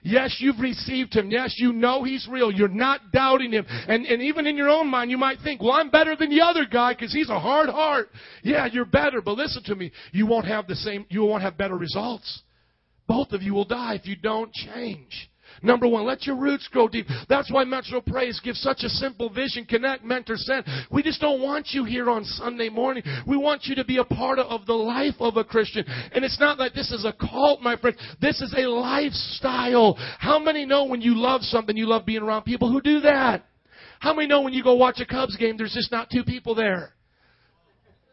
[0.02, 1.30] Yes, you've received him.
[1.30, 2.52] Yes, you know he's real.
[2.52, 3.66] You're not doubting him.
[3.68, 6.42] And, and even in your own mind, you might think, well, I'm better than the
[6.42, 8.10] other guy because he's a hard heart.
[8.42, 9.22] Yeah, you're better.
[9.22, 9.92] But listen to me.
[10.12, 12.44] You won't have the same, you won't have better results.
[13.08, 15.29] Both of you will die if you don't change.
[15.62, 17.08] Number one, let your roots grow deep.
[17.28, 20.66] That's why Metro Praise gives such a simple vision, connect, mentor, send.
[20.92, 23.04] We just don't want you here on Sunday morning.
[23.28, 25.86] We want you to be a part of the life of a Christian.
[26.14, 27.98] And it's not like this is a cult, my friend.
[28.22, 29.96] This is a lifestyle.
[30.20, 33.46] How many know when you love something, you love being around people who do that?
[34.00, 36.56] How many know when you go watch a Cubs game, there's just not two people
[36.56, 36.94] there?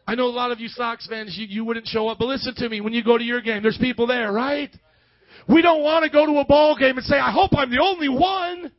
[0.05, 2.55] I know a lot of you Sox fans, you, you wouldn't show up, but listen
[2.55, 2.79] to me.
[2.79, 4.69] When you go to your game, there's people there, right?
[5.47, 7.81] We don't want to go to a ball game and say, I hope I'm the
[7.81, 8.71] only one.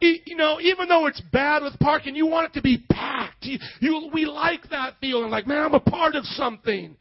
[0.00, 3.44] You know, even though it's bad with parking, you want it to be packed.
[3.44, 6.96] You, you, we like that feeling, like, man, I'm a part of something.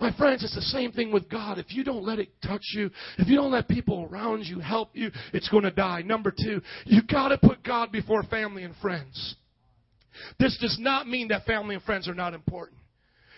[0.00, 1.58] My friends, it's the same thing with God.
[1.58, 4.90] If you don't let it touch you, if you don't let people around you help
[4.94, 6.02] you, it's going to die.
[6.02, 9.36] Number two, you got to put God before family and friends.
[10.38, 12.78] This does not mean that family and friends are not important.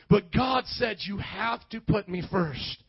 [0.08, 2.82] But God said you have to put me first.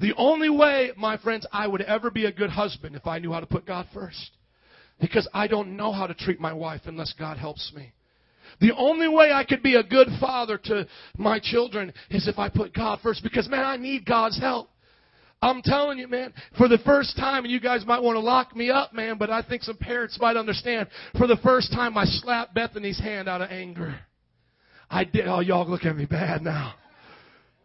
[0.00, 3.32] The only way, my friends, I would ever be a good husband if I knew
[3.32, 4.30] how to put God first.
[5.00, 7.92] Because I don't know how to treat my wife unless God helps me.
[8.60, 10.86] The only way I could be a good father to
[11.16, 14.70] my children is if I put God first because man, I need God's help.
[15.42, 18.54] I'm telling you, man, for the first time, and you guys might want to lock
[18.54, 20.88] me up, man, but I think some parents might understand.
[21.16, 23.98] For the first time, I slapped Bethany's hand out of anger.
[24.90, 25.26] I did.
[25.26, 26.74] Oh, y'all look at me bad now.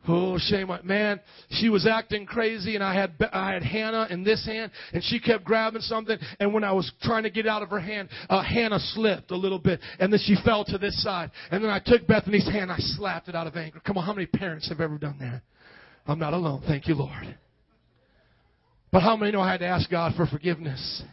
[0.08, 1.20] Oh, shame, man.
[1.50, 5.20] She was acting crazy, and I had I had Hannah in this hand, and she
[5.20, 6.18] kept grabbing something.
[6.39, 9.36] And when I was trying to get out of her hand, uh, Hannah slipped a
[9.36, 11.32] little bit, and then she fell to this side.
[11.50, 13.82] And then I took Bethany's hand, I slapped it out of anger.
[13.86, 15.41] Come on, how many parents have ever done that?
[16.08, 16.63] I'm not alone.
[16.68, 17.38] Thank you, Lord.
[18.91, 21.04] But how many know I had to ask God for forgiveness?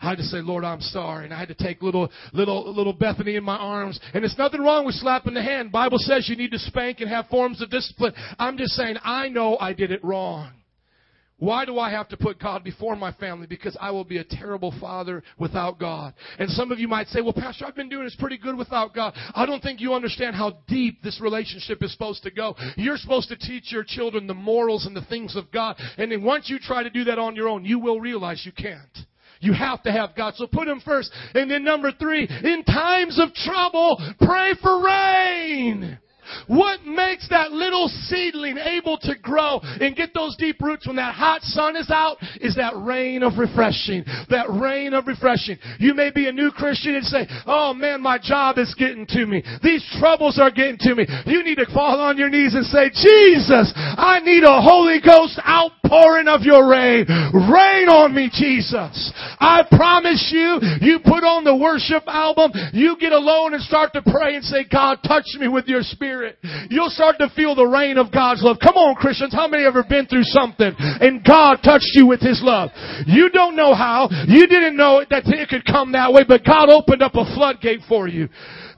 [0.00, 1.24] I had to say, Lord, I'm sorry.
[1.24, 3.98] And I had to take little, little, little Bethany in my arms.
[4.12, 5.72] And it's nothing wrong with slapping the hand.
[5.72, 8.12] Bible says you need to spank and have forms of discipline.
[8.38, 10.52] I'm just saying, I know I did it wrong.
[11.38, 13.46] Why do I have to put God before my family?
[13.46, 16.14] Because I will be a terrible father without God.
[16.38, 18.94] And some of you might say, well, Pastor, I've been doing this pretty good without
[18.94, 19.12] God.
[19.34, 22.56] I don't think you understand how deep this relationship is supposed to go.
[22.76, 25.76] You're supposed to teach your children the morals and the things of God.
[25.98, 28.52] And then once you try to do that on your own, you will realize you
[28.52, 28.80] can't.
[29.46, 30.34] You have to have God.
[30.36, 31.12] So put Him first.
[31.34, 35.98] And then number three, in times of trouble, pray for rain.
[36.46, 41.14] What makes that little seedling able to grow and get those deep roots when that
[41.14, 44.04] hot sun is out is that rain of refreshing.
[44.30, 45.58] That rain of refreshing.
[45.78, 49.26] You may be a new Christian and say, Oh man, my job is getting to
[49.26, 49.42] me.
[49.62, 51.06] These troubles are getting to me.
[51.26, 55.40] You need to fall on your knees and say, Jesus, I need a Holy Ghost
[55.46, 57.06] outpouring of your rain.
[57.06, 59.12] Rain on me, Jesus.
[59.38, 64.02] I promise you, you put on the worship album, you get alone and start to
[64.02, 66.15] pray and say, God, touch me with your spirit.
[66.16, 66.38] Spirit,
[66.70, 68.56] you'll start to feel the rain of God's love.
[68.62, 69.34] Come on, Christians.
[69.34, 72.70] How many have ever been through something and God touched you with His love?
[73.06, 74.08] You don't know how.
[74.26, 77.80] You didn't know that it could come that way, but God opened up a floodgate
[77.88, 78.28] for you.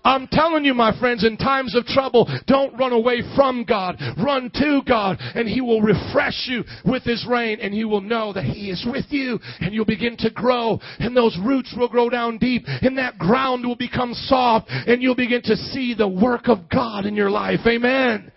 [0.08, 4.00] I'm telling you, my friends, in times of trouble, don't run away from God.
[4.16, 8.32] Run to God, and He will refresh you with His rain, and you will know
[8.32, 12.08] that He is with you, and you'll begin to grow, and those roots will grow
[12.08, 16.48] down deep, and that ground will become soft, and you'll begin to see the work
[16.48, 17.60] of God in your life.
[17.66, 18.32] Amen.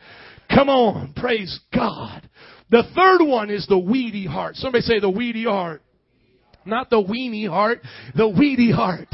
[0.54, 2.30] Come on, praise God.
[2.70, 4.58] The third one is the weedy heart.
[4.58, 5.82] Somebody say the weedy heart.
[6.66, 7.80] Not the weenie heart,
[8.16, 9.08] the weedy heart.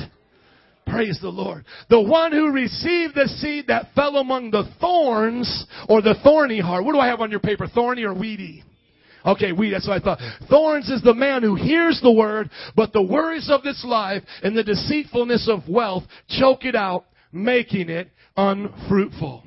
[0.90, 1.66] Praise the Lord.
[1.90, 6.86] The one who received the seed that fell among the thorns or the thorny heart.
[6.86, 7.68] What do I have on your paper?
[7.68, 8.64] Thorny or weedy?
[9.26, 9.74] Okay, weedy.
[9.74, 10.20] That's what I thought.
[10.50, 14.56] Thorns is the man who hears the word, but the worries of this life and
[14.56, 19.44] the deceitfulness of wealth choke it out, making it unfruitful.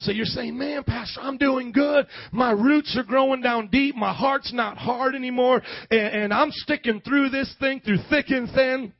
[0.00, 2.06] So you're saying, man, Pastor, I'm doing good.
[2.32, 3.94] My roots are growing down deep.
[3.94, 5.62] My heart's not hard anymore.
[5.90, 8.92] And, and I'm sticking through this thing through thick and thin.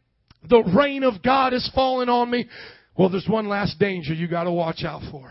[0.49, 2.47] The rain of God is falling on me.
[2.97, 5.31] Well, there's one last danger you got to watch out for.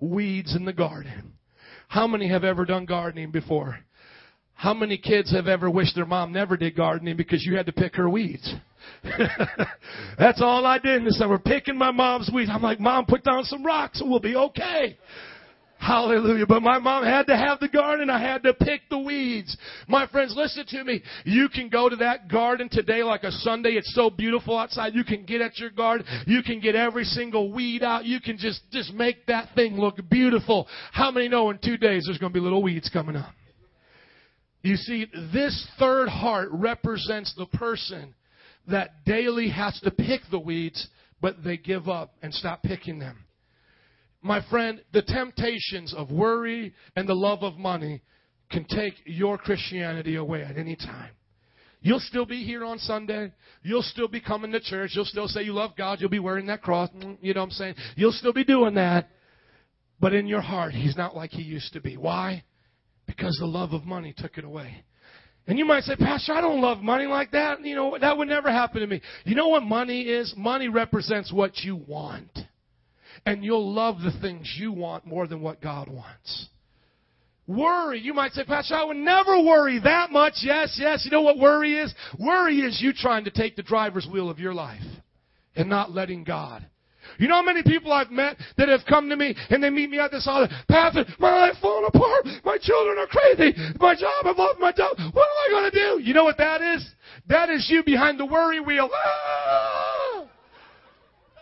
[0.00, 1.32] Weeds in the garden.
[1.88, 3.78] How many have ever done gardening before?
[4.54, 7.72] How many kids have ever wished their mom never did gardening because you had to
[7.72, 8.54] pick her weeds?
[10.18, 12.50] That's all I did the summer, picking my mom's weeds.
[12.52, 14.96] I'm like, Mom, put down some rocks and we'll be okay.
[15.78, 16.46] Hallelujah.
[16.46, 18.10] But my mom had to have the garden.
[18.10, 19.56] I had to pick the weeds.
[19.86, 21.02] My friends, listen to me.
[21.24, 23.70] You can go to that garden today like a Sunday.
[23.70, 24.94] It's so beautiful outside.
[24.94, 26.06] You can get at your garden.
[26.26, 28.04] You can get every single weed out.
[28.04, 30.66] You can just, just make that thing look beautiful.
[30.92, 33.32] How many know in two days there's going to be little weeds coming up?
[34.62, 38.14] You see, this third heart represents the person
[38.66, 40.88] that daily has to pick the weeds,
[41.20, 43.25] but they give up and stop picking them.
[44.26, 48.02] My friend, the temptations of worry and the love of money
[48.50, 51.10] can take your Christianity away at any time.
[51.80, 53.32] You'll still be here on Sunday.
[53.62, 54.90] You'll still be coming to church.
[54.94, 56.00] You'll still say you love God.
[56.00, 56.90] You'll be wearing that cross.
[56.90, 57.74] Mm, you know what I'm saying?
[57.94, 59.08] You'll still be doing that.
[60.00, 61.96] But in your heart, He's not like He used to be.
[61.96, 62.42] Why?
[63.06, 64.84] Because the love of money took it away.
[65.46, 67.64] And you might say, Pastor, I don't love money like that.
[67.64, 69.00] You know, that would never happen to me.
[69.24, 70.34] You know what money is?
[70.36, 72.36] Money represents what you want
[73.26, 76.48] and you'll love the things you want more than what God wants.
[77.48, 78.00] Worry.
[78.00, 80.34] You might say, Pastor, I would never worry that much.
[80.42, 81.04] Yes, yes.
[81.04, 81.94] You know what worry is?
[82.18, 84.82] Worry is you trying to take the driver's wheel of your life
[85.54, 86.66] and not letting God.
[87.18, 89.90] You know how many people I've met that have come to me and they meet
[89.90, 92.26] me at this all Pastor, my life falling apart.
[92.44, 93.56] My children are crazy.
[93.78, 94.96] My job, I've lost my job.
[94.96, 96.02] What am I going to do?
[96.02, 96.86] You know what that is?
[97.28, 98.90] That is you behind the worry wheel.
[98.92, 100.26] Ah!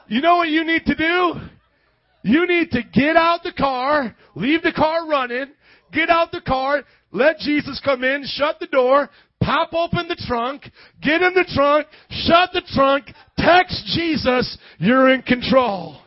[0.06, 1.40] You know what you need to do?
[2.24, 5.52] You need to get out the car, leave the car running,
[5.92, 6.82] get out the car,
[7.12, 9.10] let Jesus come in, shut the door,
[9.44, 10.62] Pop open the trunk,
[11.02, 16.00] get in the trunk, shut the trunk, text Jesus, you're in control.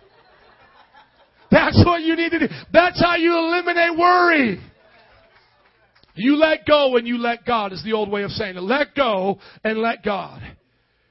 [1.51, 2.47] That's what you need to do.
[2.73, 4.59] That's how you eliminate worry.
[6.15, 8.63] You let go and you let God is the old way of saying it.
[8.63, 10.41] Let go and let God.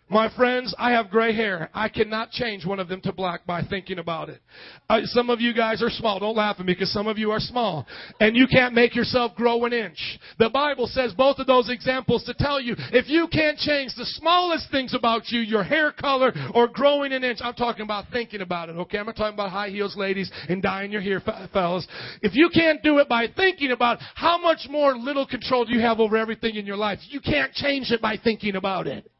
[0.08, 1.68] My friends, I have gray hair.
[1.74, 4.40] I cannot change one of them to black by thinking about it.
[4.88, 6.20] Uh, some of you guys are small.
[6.20, 7.84] Don't laugh at me because some of you are small.
[8.20, 9.98] And you can't make yourself grow an inch.
[10.38, 14.04] The Bible says both of those examples to tell you if you can't change the
[14.04, 18.42] smallest things about you, your hair color or growing an inch, I'm talking about thinking
[18.42, 18.98] about it, okay?
[18.98, 21.20] I'm not talking about high heels ladies and dyeing your hair,
[21.52, 21.86] fellas.
[22.22, 25.72] If you can't do it by thinking about it, how much more little control do
[25.72, 27.00] you have over everything in your life?
[27.08, 29.10] You can't change it by thinking about it.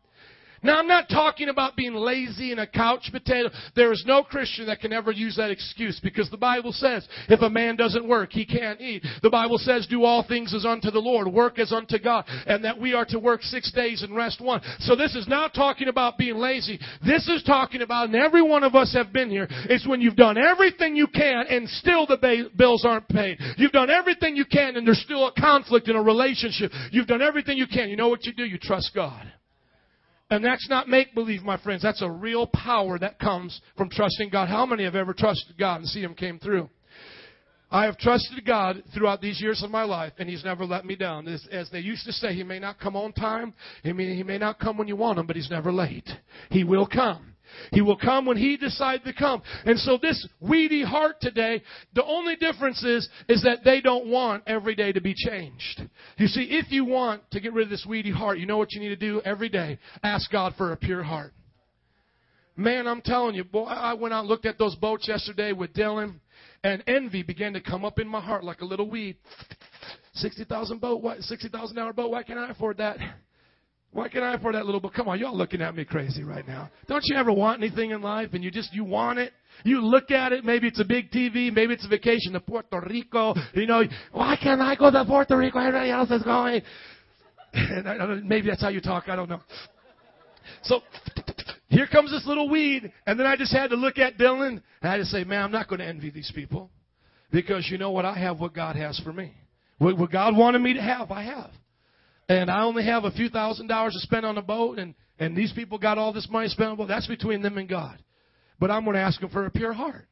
[0.66, 3.50] Now, I'm not talking about being lazy and a couch potato.
[3.76, 7.40] There is no Christian that can ever use that excuse because the Bible says if
[7.40, 9.04] a man doesn't work, he can't eat.
[9.22, 12.64] The Bible says do all things as unto the Lord, work as unto God, and
[12.64, 14.60] that we are to work six days and rest one.
[14.80, 16.80] So this is not talking about being lazy.
[17.06, 20.16] This is talking about, and every one of us have been here, it's when you've
[20.16, 23.38] done everything you can and still the bills aren't paid.
[23.56, 26.72] You've done everything you can and there's still a conflict in a relationship.
[26.90, 27.88] You've done everything you can.
[27.88, 28.44] You know what you do?
[28.44, 29.32] You trust God.
[30.28, 31.82] And that's not make believe, my friends.
[31.82, 34.48] That's a real power that comes from trusting God.
[34.48, 36.68] How many have ever trusted God and see Him came through?
[37.70, 40.96] I have trusted God throughout these years of my life, and He's never let me
[40.96, 41.28] down.
[41.28, 43.54] As, as, they used to say, He may not come on time.
[43.84, 46.08] He may, he may not come when you want Him, but He's never late.
[46.50, 47.35] He will come.
[47.72, 49.42] He will come when He decides to come.
[49.64, 51.62] And so this weedy heart today,
[51.94, 55.82] the only difference is, is that they don't want every day to be changed.
[56.18, 58.72] You see, if you want to get rid of this weedy heart, you know what
[58.72, 59.78] you need to do every day?
[60.02, 61.32] Ask God for a pure heart.
[62.56, 65.74] Man, I'm telling you, boy, I went out and looked at those boats yesterday with
[65.74, 66.20] Dylan,
[66.64, 69.16] and envy began to come up in my heart like a little weed.
[70.14, 71.20] Sixty thousand boat, what?
[71.20, 72.10] Sixty thousand dollar boat.
[72.10, 72.96] Why can't I afford that?
[73.92, 74.92] Why can I afford that little book?
[74.94, 76.70] Come on, y'all looking at me crazy right now.
[76.86, 79.32] Don't you ever want anything in life and you just, you want it?
[79.64, 82.80] You look at it, maybe it's a big TV, maybe it's a vacation to Puerto
[82.90, 83.34] Rico.
[83.54, 85.58] You know, why can't I go to Puerto Rico?
[85.58, 86.62] Everybody else is going.
[87.54, 89.40] And maybe that's how you talk, I don't know.
[90.64, 90.82] So,
[91.68, 94.62] here comes this little weed, and then I just had to look at Dylan, and
[94.82, 96.70] I had to say, man, I'm not going to envy these people.
[97.32, 98.04] Because you know what?
[98.04, 99.32] I have what God has for me.
[99.78, 101.50] What God wanted me to have, I have
[102.28, 105.36] and I only have a few thousand dollars to spend on a boat, and, and
[105.36, 108.02] these people got all this money spent on a boat, that's between them and God.
[108.58, 110.06] But I'm going to ask them for a pure heart.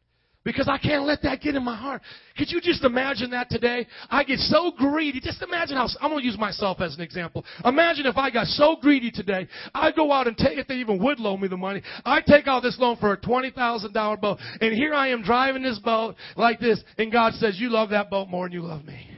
[0.44, 2.02] Because I can't let that get in my heart.
[2.36, 3.86] Could you just imagine that today?
[4.10, 5.18] I get so greedy.
[5.18, 7.46] Just imagine how, I'm going to use myself as an example.
[7.64, 11.02] Imagine if I got so greedy today, I'd go out and take, if they even
[11.02, 14.38] would loan me the money, I'd take out this loan for a $20,000 boat.
[14.60, 18.10] And here I am driving this boat like this, and God says, you love that
[18.10, 19.13] boat more than you love me.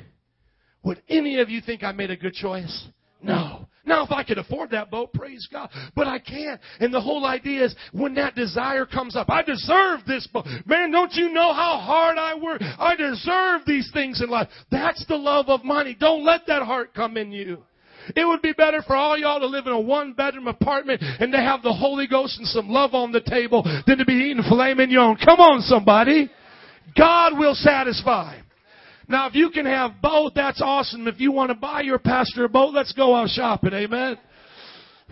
[0.87, 2.87] Would any of you think I made a good choice?
[3.21, 3.67] No.
[3.85, 5.69] Now, if I could afford that boat, praise God.
[5.97, 6.61] But I can't.
[6.79, 10.47] And the whole idea is when that desire comes up, I deserve this boat.
[10.65, 12.63] Man, don't you know how hard I work?
[12.63, 14.49] I deserve these things in life.
[14.71, 15.97] That's the love of money.
[15.99, 17.65] Don't let that heart come in you.
[18.15, 21.33] It would be better for all y'all to live in a one bedroom apartment and
[21.33, 24.45] to have the Holy Ghost and some love on the table than to be eating
[24.49, 25.17] filet mignon.
[25.17, 26.31] Come on, somebody.
[26.97, 28.39] God will satisfy.
[29.09, 31.07] Now, if you can have both, that's awesome.
[31.07, 33.73] If you want to buy your pastor a boat, let's go out shopping.
[33.73, 34.19] Amen.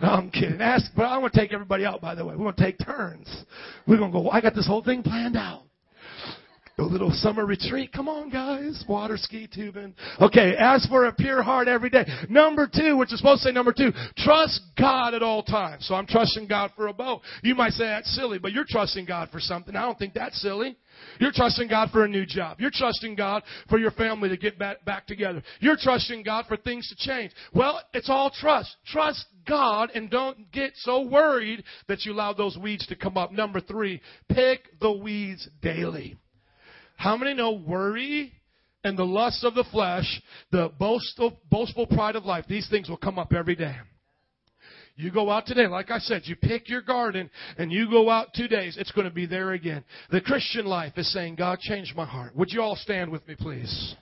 [0.02, 0.61] No, I'm kidding.
[0.61, 2.35] Ask, but I want to take everybody out, by the way.
[2.35, 3.44] We're going to take turns.
[3.87, 5.62] We're going to go, I got this whole thing planned out.
[6.76, 7.92] A little summer retreat.
[7.92, 8.84] Come on, guys.
[8.88, 9.94] Water ski tubing.
[10.20, 12.04] Okay, ask for a pure heart every day.
[12.28, 15.87] Number two, which is supposed to say number two, trust God at all times.
[15.87, 17.20] So I'm trusting God for a boat.
[17.44, 19.76] You might say that's silly, but you're trusting God for something.
[19.76, 20.76] I don't think that's silly.
[21.20, 22.60] You're trusting God for a new job.
[22.60, 25.44] You're trusting God for your family to get back, back together.
[25.60, 27.30] You're trusting God for things to change.
[27.52, 28.74] Well, it's all trust.
[28.87, 33.30] Trust God and don't get so worried that you allow those weeds to come up.
[33.30, 36.16] Number three, pick the weeds daily.
[36.96, 38.33] How many know worry
[38.83, 42.96] and the lust of the flesh, the boastful, boastful pride of life, these things will
[42.96, 43.76] come up every day.
[44.96, 47.28] You go out today, like I said, you pick your garden
[47.59, 49.83] and you go out two days, it's going to be there again.
[50.11, 52.37] The Christian life is saying, God, change my heart.
[52.37, 53.96] Would you all stand with me, please?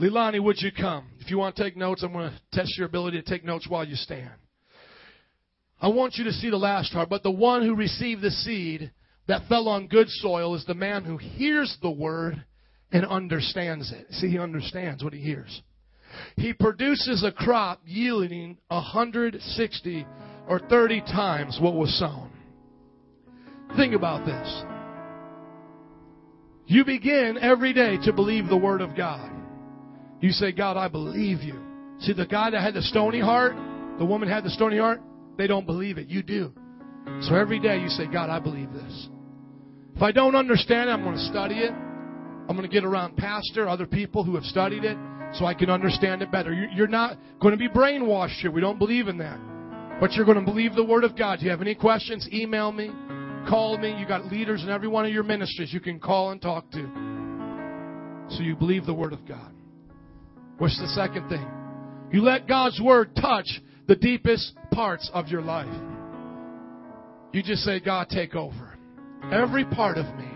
[0.00, 1.10] Lilani, would you come?
[1.20, 3.68] If you want to take notes, I'm going to test your ability to take notes
[3.68, 4.32] while you stand.
[5.80, 8.90] I want you to see the last part, but the one who received the seed
[9.26, 12.44] that fell on good soil is the man who hears the word
[12.92, 14.06] and understands it.
[14.12, 15.62] See, he understands what he hears
[16.36, 20.06] he produces a crop yielding 160
[20.48, 22.30] or 30 times what was sown.
[23.76, 24.64] Think about this.
[26.66, 29.30] You begin every day to believe the Word of God.
[30.20, 31.60] You say, God, I believe you.
[32.00, 33.54] See, the guy that had the stony heart,
[33.98, 35.00] the woman had the stony heart,
[35.36, 36.08] they don't believe it.
[36.08, 36.52] You do.
[37.22, 39.08] So every day you say, God, I believe this.
[39.96, 41.70] If I don't understand it, I'm going to study it.
[41.70, 44.98] I'm going to get around pastor, other people who have studied it,
[45.34, 46.52] so I can understand it better.
[46.52, 48.50] You're not going to be brainwashed here.
[48.50, 49.38] We don't believe in that.
[50.00, 51.38] But you're going to believe the Word of God.
[51.38, 52.28] Do you have any questions?
[52.32, 52.90] Email me,
[53.48, 53.96] call me.
[53.98, 56.90] You got leaders in every one of your ministries you can call and talk to.
[58.30, 59.52] So you believe the Word of God.
[60.58, 61.46] What's the second thing?
[62.12, 63.46] You let God's Word touch
[63.86, 65.72] the deepest parts of your life.
[67.32, 68.73] You just say, God, take over.
[69.32, 70.28] Every part of me.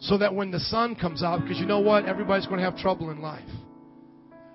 [0.00, 2.06] So that when the sun comes out, because you know what?
[2.06, 3.48] Everybody's going to have trouble in life.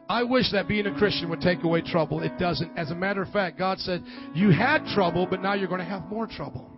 [0.09, 2.22] I wish that being a Christian would take away trouble.
[2.22, 2.78] It doesn't.
[2.78, 4.03] As a matter of fact, God said,
[4.34, 6.72] You had trouble, but now you're going to have more trouble.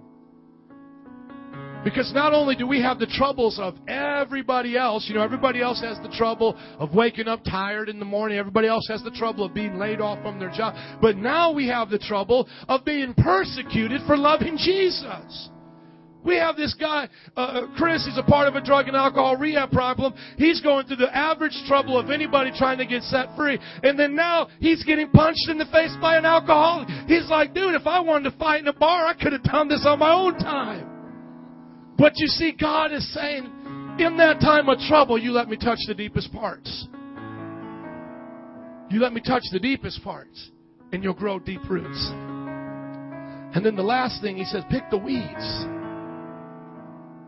[1.83, 5.79] Because not only do we have the troubles of everybody else, you know, everybody else
[5.81, 9.45] has the trouble of waking up tired in the morning, everybody else has the trouble
[9.45, 13.13] of being laid off from their job, but now we have the trouble of being
[13.13, 15.49] persecuted for loving Jesus.
[16.24, 17.07] We have this guy,
[17.38, 20.13] uh, uh, Chris, he's a part of a drug and alcohol rehab problem.
[20.38, 23.57] He's going through the average trouble of anybody trying to get set free.
[23.84, 26.89] And then now he's getting punched in the face by an alcoholic.
[27.07, 29.70] He's like, dude, if I wanted to fight in a bar, I could have done
[29.70, 31.95] this on my own time.
[31.97, 33.45] But you see, God is saying,
[33.99, 36.88] in that time of trouble, you let me touch the deepest parts.
[38.89, 40.51] You let me touch the deepest parts,
[40.91, 42.09] and you'll grow deep roots.
[43.55, 45.65] And then the last thing, he says, pick the weeds.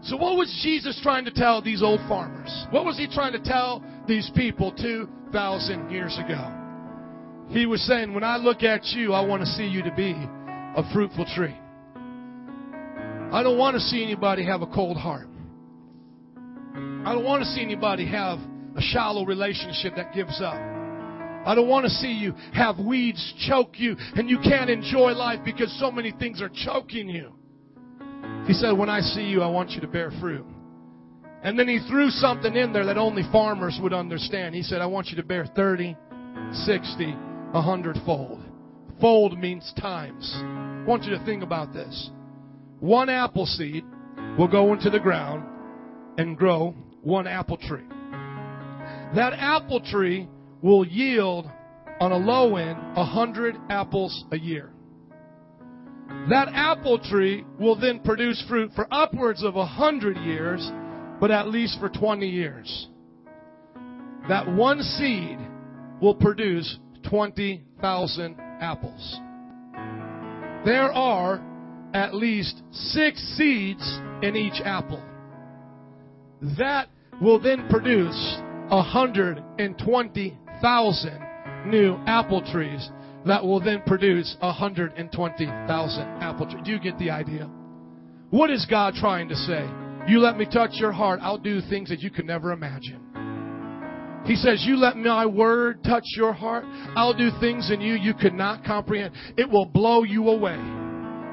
[0.03, 2.49] So, what was Jesus trying to tell these old farmers?
[2.71, 6.57] What was he trying to tell these people 2,000 years ago?
[7.49, 10.13] He was saying, When I look at you, I want to see you to be
[10.13, 11.55] a fruitful tree.
[13.31, 15.27] I don't want to see anybody have a cold heart.
[16.75, 18.39] I don't want to see anybody have
[18.75, 20.55] a shallow relationship that gives up.
[20.55, 25.39] I don't want to see you have weeds choke you and you can't enjoy life
[25.43, 27.33] because so many things are choking you.
[28.47, 30.45] He said, When I see you, I want you to bear fruit.
[31.43, 34.53] And then he threw something in there that only farmers would understand.
[34.53, 35.95] He said, I want you to bear 30,
[36.51, 38.43] 60, 100 fold.
[38.99, 40.31] Fold means times.
[40.35, 42.11] I want you to think about this.
[42.79, 43.83] One apple seed
[44.37, 45.43] will go into the ground
[46.17, 47.85] and grow one apple tree.
[49.15, 50.27] That apple tree
[50.61, 51.49] will yield
[51.99, 54.71] on a low end a hundred apples a year.
[56.29, 60.71] That apple tree will then produce fruit for upwards of a hundred years,
[61.19, 62.87] but at least for 20 years.
[64.29, 65.39] That one seed
[66.01, 66.77] will produce
[67.09, 69.19] 20,000 apples.
[70.63, 71.41] There are
[71.93, 73.81] at least six seeds
[74.21, 75.03] in each apple.
[76.57, 76.89] That
[77.19, 78.37] will then produce
[78.69, 81.27] 120,000
[81.65, 82.89] new apple trees
[83.25, 86.63] that will then produce 120,000 apple trees.
[86.65, 87.49] Do you get the idea?
[88.29, 89.67] What is God trying to say?
[90.07, 92.99] You let me touch your heart, I'll do things that you could never imagine.
[94.25, 96.63] He says, You let my word touch your heart,
[96.95, 99.13] I'll do things in you you could not comprehend.
[99.37, 100.80] It will blow you away.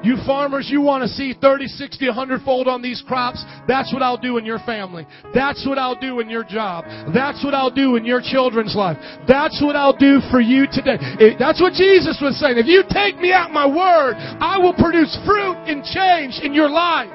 [0.03, 3.43] You farmers, you want to see 30, 60, 100 fold on these crops.
[3.67, 5.05] That's what I'll do in your family.
[5.33, 6.85] That's what I'll do in your job.
[7.13, 8.97] That's what I'll do in your children's life.
[9.27, 11.35] That's what I'll do for you today.
[11.37, 12.57] That's what Jesus was saying.
[12.57, 16.69] If you take me at my word, I will produce fruit and change in your
[16.69, 17.11] life.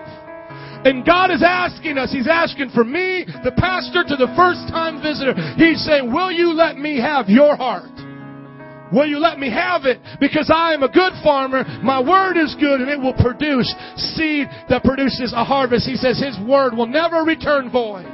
[0.84, 5.00] And God is asking us, He's asking for me, the pastor, to the first time
[5.00, 5.32] visitor.
[5.56, 7.88] He's saying, Will you let me have your heart?
[8.94, 9.98] Will you let me have it?
[10.20, 11.64] Because I am a good farmer.
[11.82, 13.66] My word is good and it will produce
[14.14, 15.88] seed that produces a harvest.
[15.88, 18.06] He says his word will never return void.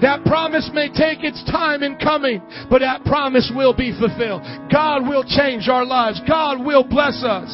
[0.00, 4.42] That promise may take its time in coming, but that promise will be fulfilled.
[4.72, 6.20] God will change our lives.
[6.26, 7.48] God will bless us.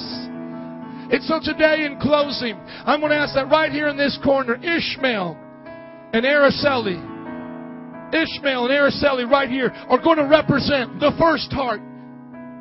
[1.12, 2.55] And so today in closing,
[2.87, 5.37] I'm going to ask that right here in this corner, Ishmael
[6.12, 6.99] and Araceli,
[8.14, 11.81] Ishmael and Araceli right here are going to represent the first heart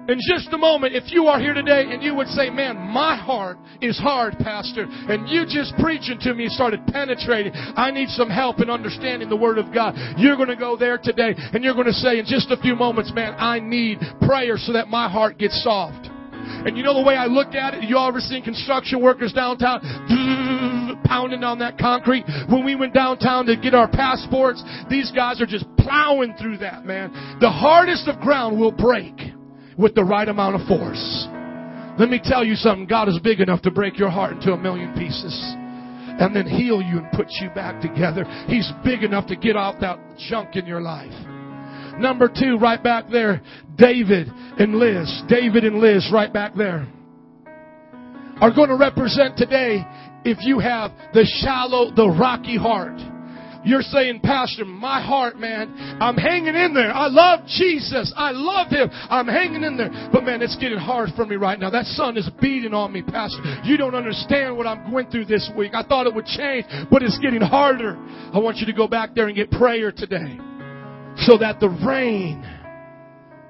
[0.07, 3.15] in just a moment, if you are here today and you would say, Man, my
[3.15, 8.29] heart is hard, Pastor, and you just preaching to me started penetrating, I need some
[8.29, 9.95] help in understanding the Word of God.
[10.17, 12.75] You're going to go there today and you're going to say in just a few
[12.75, 16.09] moments, Man, I need prayer so that my heart gets soft.
[16.33, 17.83] And you know the way I look at it?
[17.83, 19.81] You all ever seen construction workers downtown
[21.05, 22.25] pounding on that concrete?
[22.49, 26.85] When we went downtown to get our passports, these guys are just plowing through that,
[26.85, 27.37] man.
[27.39, 29.13] The hardest of ground will break
[29.77, 31.27] with the right amount of force.
[31.99, 32.87] Let me tell you something.
[32.87, 35.33] God is big enough to break your heart into a million pieces
[36.19, 38.25] and then heal you and put you back together.
[38.47, 39.99] He's big enough to get off that
[40.29, 41.11] junk in your life.
[41.97, 43.41] Number two, right back there,
[43.75, 46.87] David and Liz, David and Liz right back there,
[48.39, 49.85] are going to represent today
[50.23, 52.99] if you have the shallow, the rocky heart.
[53.63, 56.91] You're saying, Pastor, my heart, man, I'm hanging in there.
[56.91, 58.11] I love Jesus.
[58.15, 58.89] I love Him.
[58.91, 60.09] I'm hanging in there.
[60.11, 61.69] But man, it's getting hard for me right now.
[61.69, 63.41] That sun is beating on me, Pastor.
[63.63, 65.73] You don't understand what I'm going through this week.
[65.75, 67.97] I thought it would change, but it's getting harder.
[68.33, 70.37] I want you to go back there and get prayer today
[71.17, 72.43] so that the rain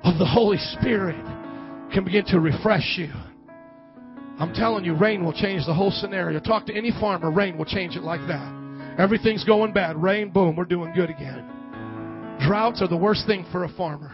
[0.03, 1.23] of the Holy Spirit
[1.93, 3.11] can begin to refresh you.
[4.39, 6.39] I'm telling you, rain will change the whole scenario.
[6.39, 8.60] Talk to any farmer, rain will change it like that.
[8.97, 10.01] Everything's going bad.
[10.01, 12.37] Rain, boom, we're doing good again.
[12.45, 14.13] Droughts are the worst thing for a farmer.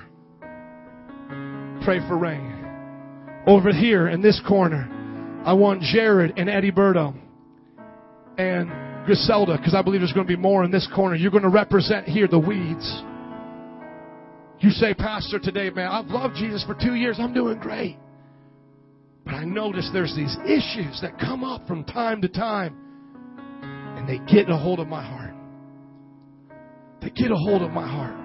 [1.83, 2.53] Pray for rain.
[3.47, 4.89] Over here in this corner,
[5.45, 7.15] I want Jared and Edilberto
[8.37, 8.69] and
[9.05, 11.15] Griselda, because I believe there's going to be more in this corner.
[11.15, 13.01] You're going to represent here the weeds.
[14.59, 17.17] You say, Pastor, today, man, I've loved Jesus for two years.
[17.19, 17.97] I'm doing great.
[19.23, 22.75] But I notice there's these issues that come up from time to time,
[24.07, 25.33] they get a hold of my heart.
[27.01, 28.15] They get a hold of my heart.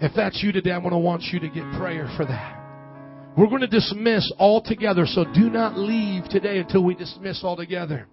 [0.00, 2.56] If that's you today, I'm going to want you to get prayer for that.
[3.36, 7.56] We're going to dismiss all together, so do not leave today until we dismiss all
[7.56, 8.06] together.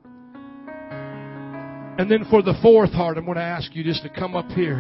[1.98, 4.48] And then for the fourth heart, I'm going to ask you just to come up
[4.50, 4.80] here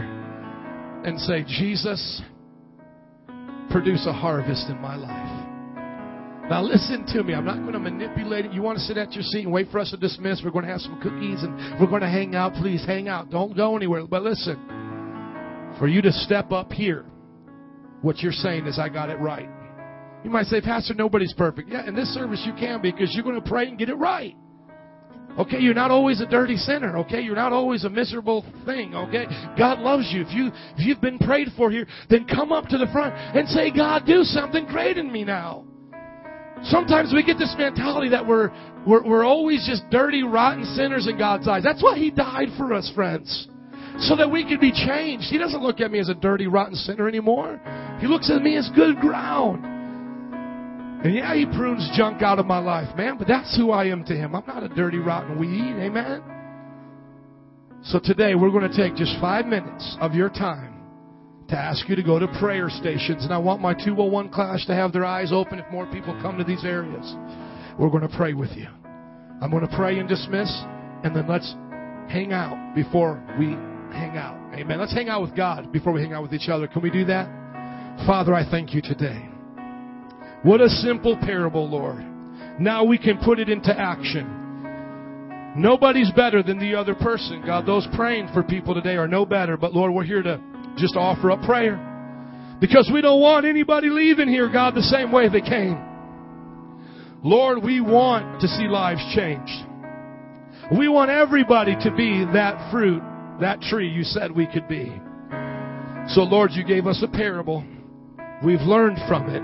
[1.05, 2.21] and say, Jesus,
[3.69, 5.42] produce a harvest in my life.
[6.49, 7.33] Now listen to me.
[7.33, 8.51] I'm not going to manipulate it.
[8.51, 10.41] You want to sit at your seat and wait for us to dismiss.
[10.43, 12.53] We're going to have some cookies and we're going to hang out.
[12.55, 13.29] Please hang out.
[13.29, 14.05] Don't go anywhere.
[14.05, 14.57] But listen,
[15.79, 17.05] for you to step up here,
[18.01, 19.49] what you're saying is, I got it right.
[20.25, 21.69] You might say, Pastor, nobody's perfect.
[21.69, 24.35] Yeah, in this service you can because you're going to pray and get it right.
[25.39, 26.97] Okay, you're not always a dirty sinner.
[26.99, 28.93] Okay, you're not always a miserable thing.
[28.93, 29.25] Okay,
[29.57, 30.21] God loves you.
[30.21, 33.47] If you if you've been prayed for here, then come up to the front and
[33.49, 35.65] say, God, do something great in me now.
[36.63, 38.49] Sometimes we get this mentality that we're,
[38.87, 41.63] we're, we're always just dirty, rotten sinners in God's eyes.
[41.63, 43.47] That's why He died for us, friends.
[43.99, 45.25] So that we could be changed.
[45.25, 47.59] He doesn't look at me as a dirty, rotten sinner anymore.
[47.99, 49.65] He looks at me as good ground.
[51.05, 54.05] And yeah, He prunes junk out of my life, man, but that's who I am
[54.05, 54.33] to Him.
[54.35, 55.75] I'm not a dirty, rotten weed.
[55.83, 56.23] Amen?
[57.83, 60.72] So today we're going to take just five minutes of your time
[61.53, 63.23] to ask you to go to prayer stations.
[63.23, 66.37] And I want my 201 class to have their eyes open if more people come
[66.39, 67.15] to these areas.
[67.77, 68.67] We're going to pray with you.
[69.39, 70.49] I'm going to pray and dismiss,
[71.03, 71.53] and then let's
[72.09, 73.45] hang out before we
[73.93, 74.35] hang out.
[74.55, 74.79] Amen.
[74.79, 76.67] Let's hang out with God before we hang out with each other.
[76.67, 77.27] Can we do that?
[78.07, 79.29] Father, I thank you today.
[80.41, 82.03] What a simple parable, Lord.
[82.59, 85.53] Now we can put it into action.
[85.55, 87.43] Nobody's better than the other person.
[87.45, 89.55] God, those praying for people today are no better.
[89.55, 90.41] But Lord, we're here to
[90.77, 91.77] just offer up prayer.
[92.59, 95.77] Because we don't want anybody leaving here, God, the same way they came.
[97.23, 99.65] Lord, we want to see lives changed.
[100.77, 103.01] We want everybody to be that fruit,
[103.41, 104.91] that tree you said we could be.
[106.09, 107.63] So, Lord, you gave us a parable.
[108.43, 109.41] We've learned from it.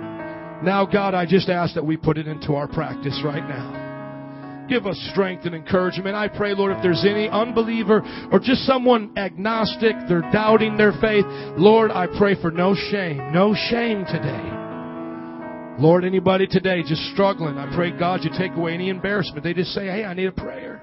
[0.63, 3.78] Now, God, I just ask that we put it into our practice right now.
[4.69, 6.15] Give us strength and encouragement.
[6.15, 11.25] I pray, Lord, if there's any unbeliever or just someone agnostic, they're doubting their faith,
[11.57, 13.33] Lord, I pray for no shame.
[13.33, 14.59] No shame today.
[15.79, 19.43] Lord, anybody today just struggling, I pray, God, you take away any embarrassment.
[19.43, 20.79] They just say, hey, I need a prayer.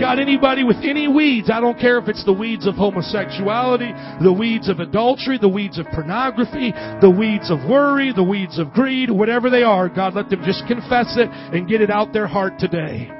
[0.00, 3.92] God, anybody with any weeds, I don't care if it's the weeds of homosexuality,
[4.24, 6.72] the weeds of adultery, the weeds of pornography,
[7.02, 10.66] the weeds of worry, the weeds of greed, whatever they are, God, let them just
[10.66, 13.10] confess it and get it out their heart today.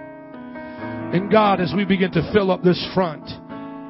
[1.13, 3.29] And God, as we begin to fill up this front,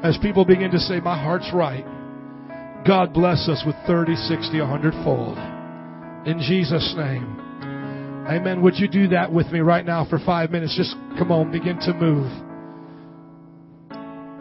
[0.05, 1.85] as people begin to say, my heart's right,
[2.85, 5.39] God bless us with 30, 60, 100 fold.
[6.27, 7.39] In Jesus' name.
[8.29, 8.63] Amen.
[8.63, 10.77] Would you do that with me right now for five minutes?
[10.77, 12.50] Just come on, begin to move.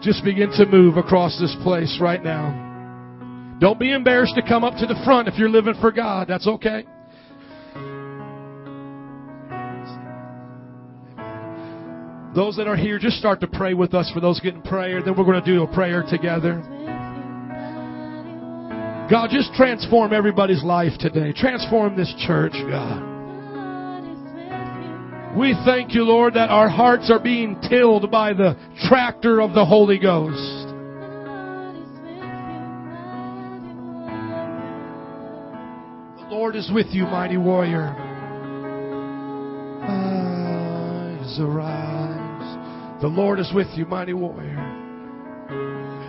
[0.01, 3.57] Just begin to move across this place right now.
[3.59, 6.27] Don't be embarrassed to come up to the front if you're living for God.
[6.29, 6.85] That's okay.
[12.33, 15.01] Those that are here, just start to pray with us for those getting prayer.
[15.01, 16.61] Then we're going to do a prayer together.
[19.11, 21.33] God, just transform everybody's life today.
[21.35, 23.18] Transform this church, God.
[25.37, 28.57] We thank you, Lord, that our hearts are being tilled by the
[28.87, 30.67] tractor of the Holy Ghost.
[36.17, 37.95] The Lord is with you, mighty warrior.
[39.87, 43.01] Eyes arise.
[43.01, 44.55] The Lord is with you, mighty warrior.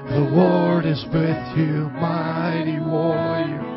[0.08, 3.69] The Lord is with you, mighty warrior.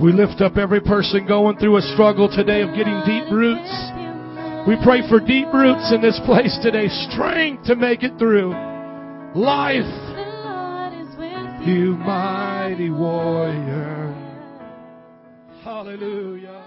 [0.00, 3.72] We lift up every person going through a struggle today of getting deep roots.
[4.68, 8.50] We pray for deep roots in this place today, strength to make it through.
[9.34, 9.84] Life.
[11.66, 14.14] You mighty warrior.
[15.64, 16.65] Hallelujah.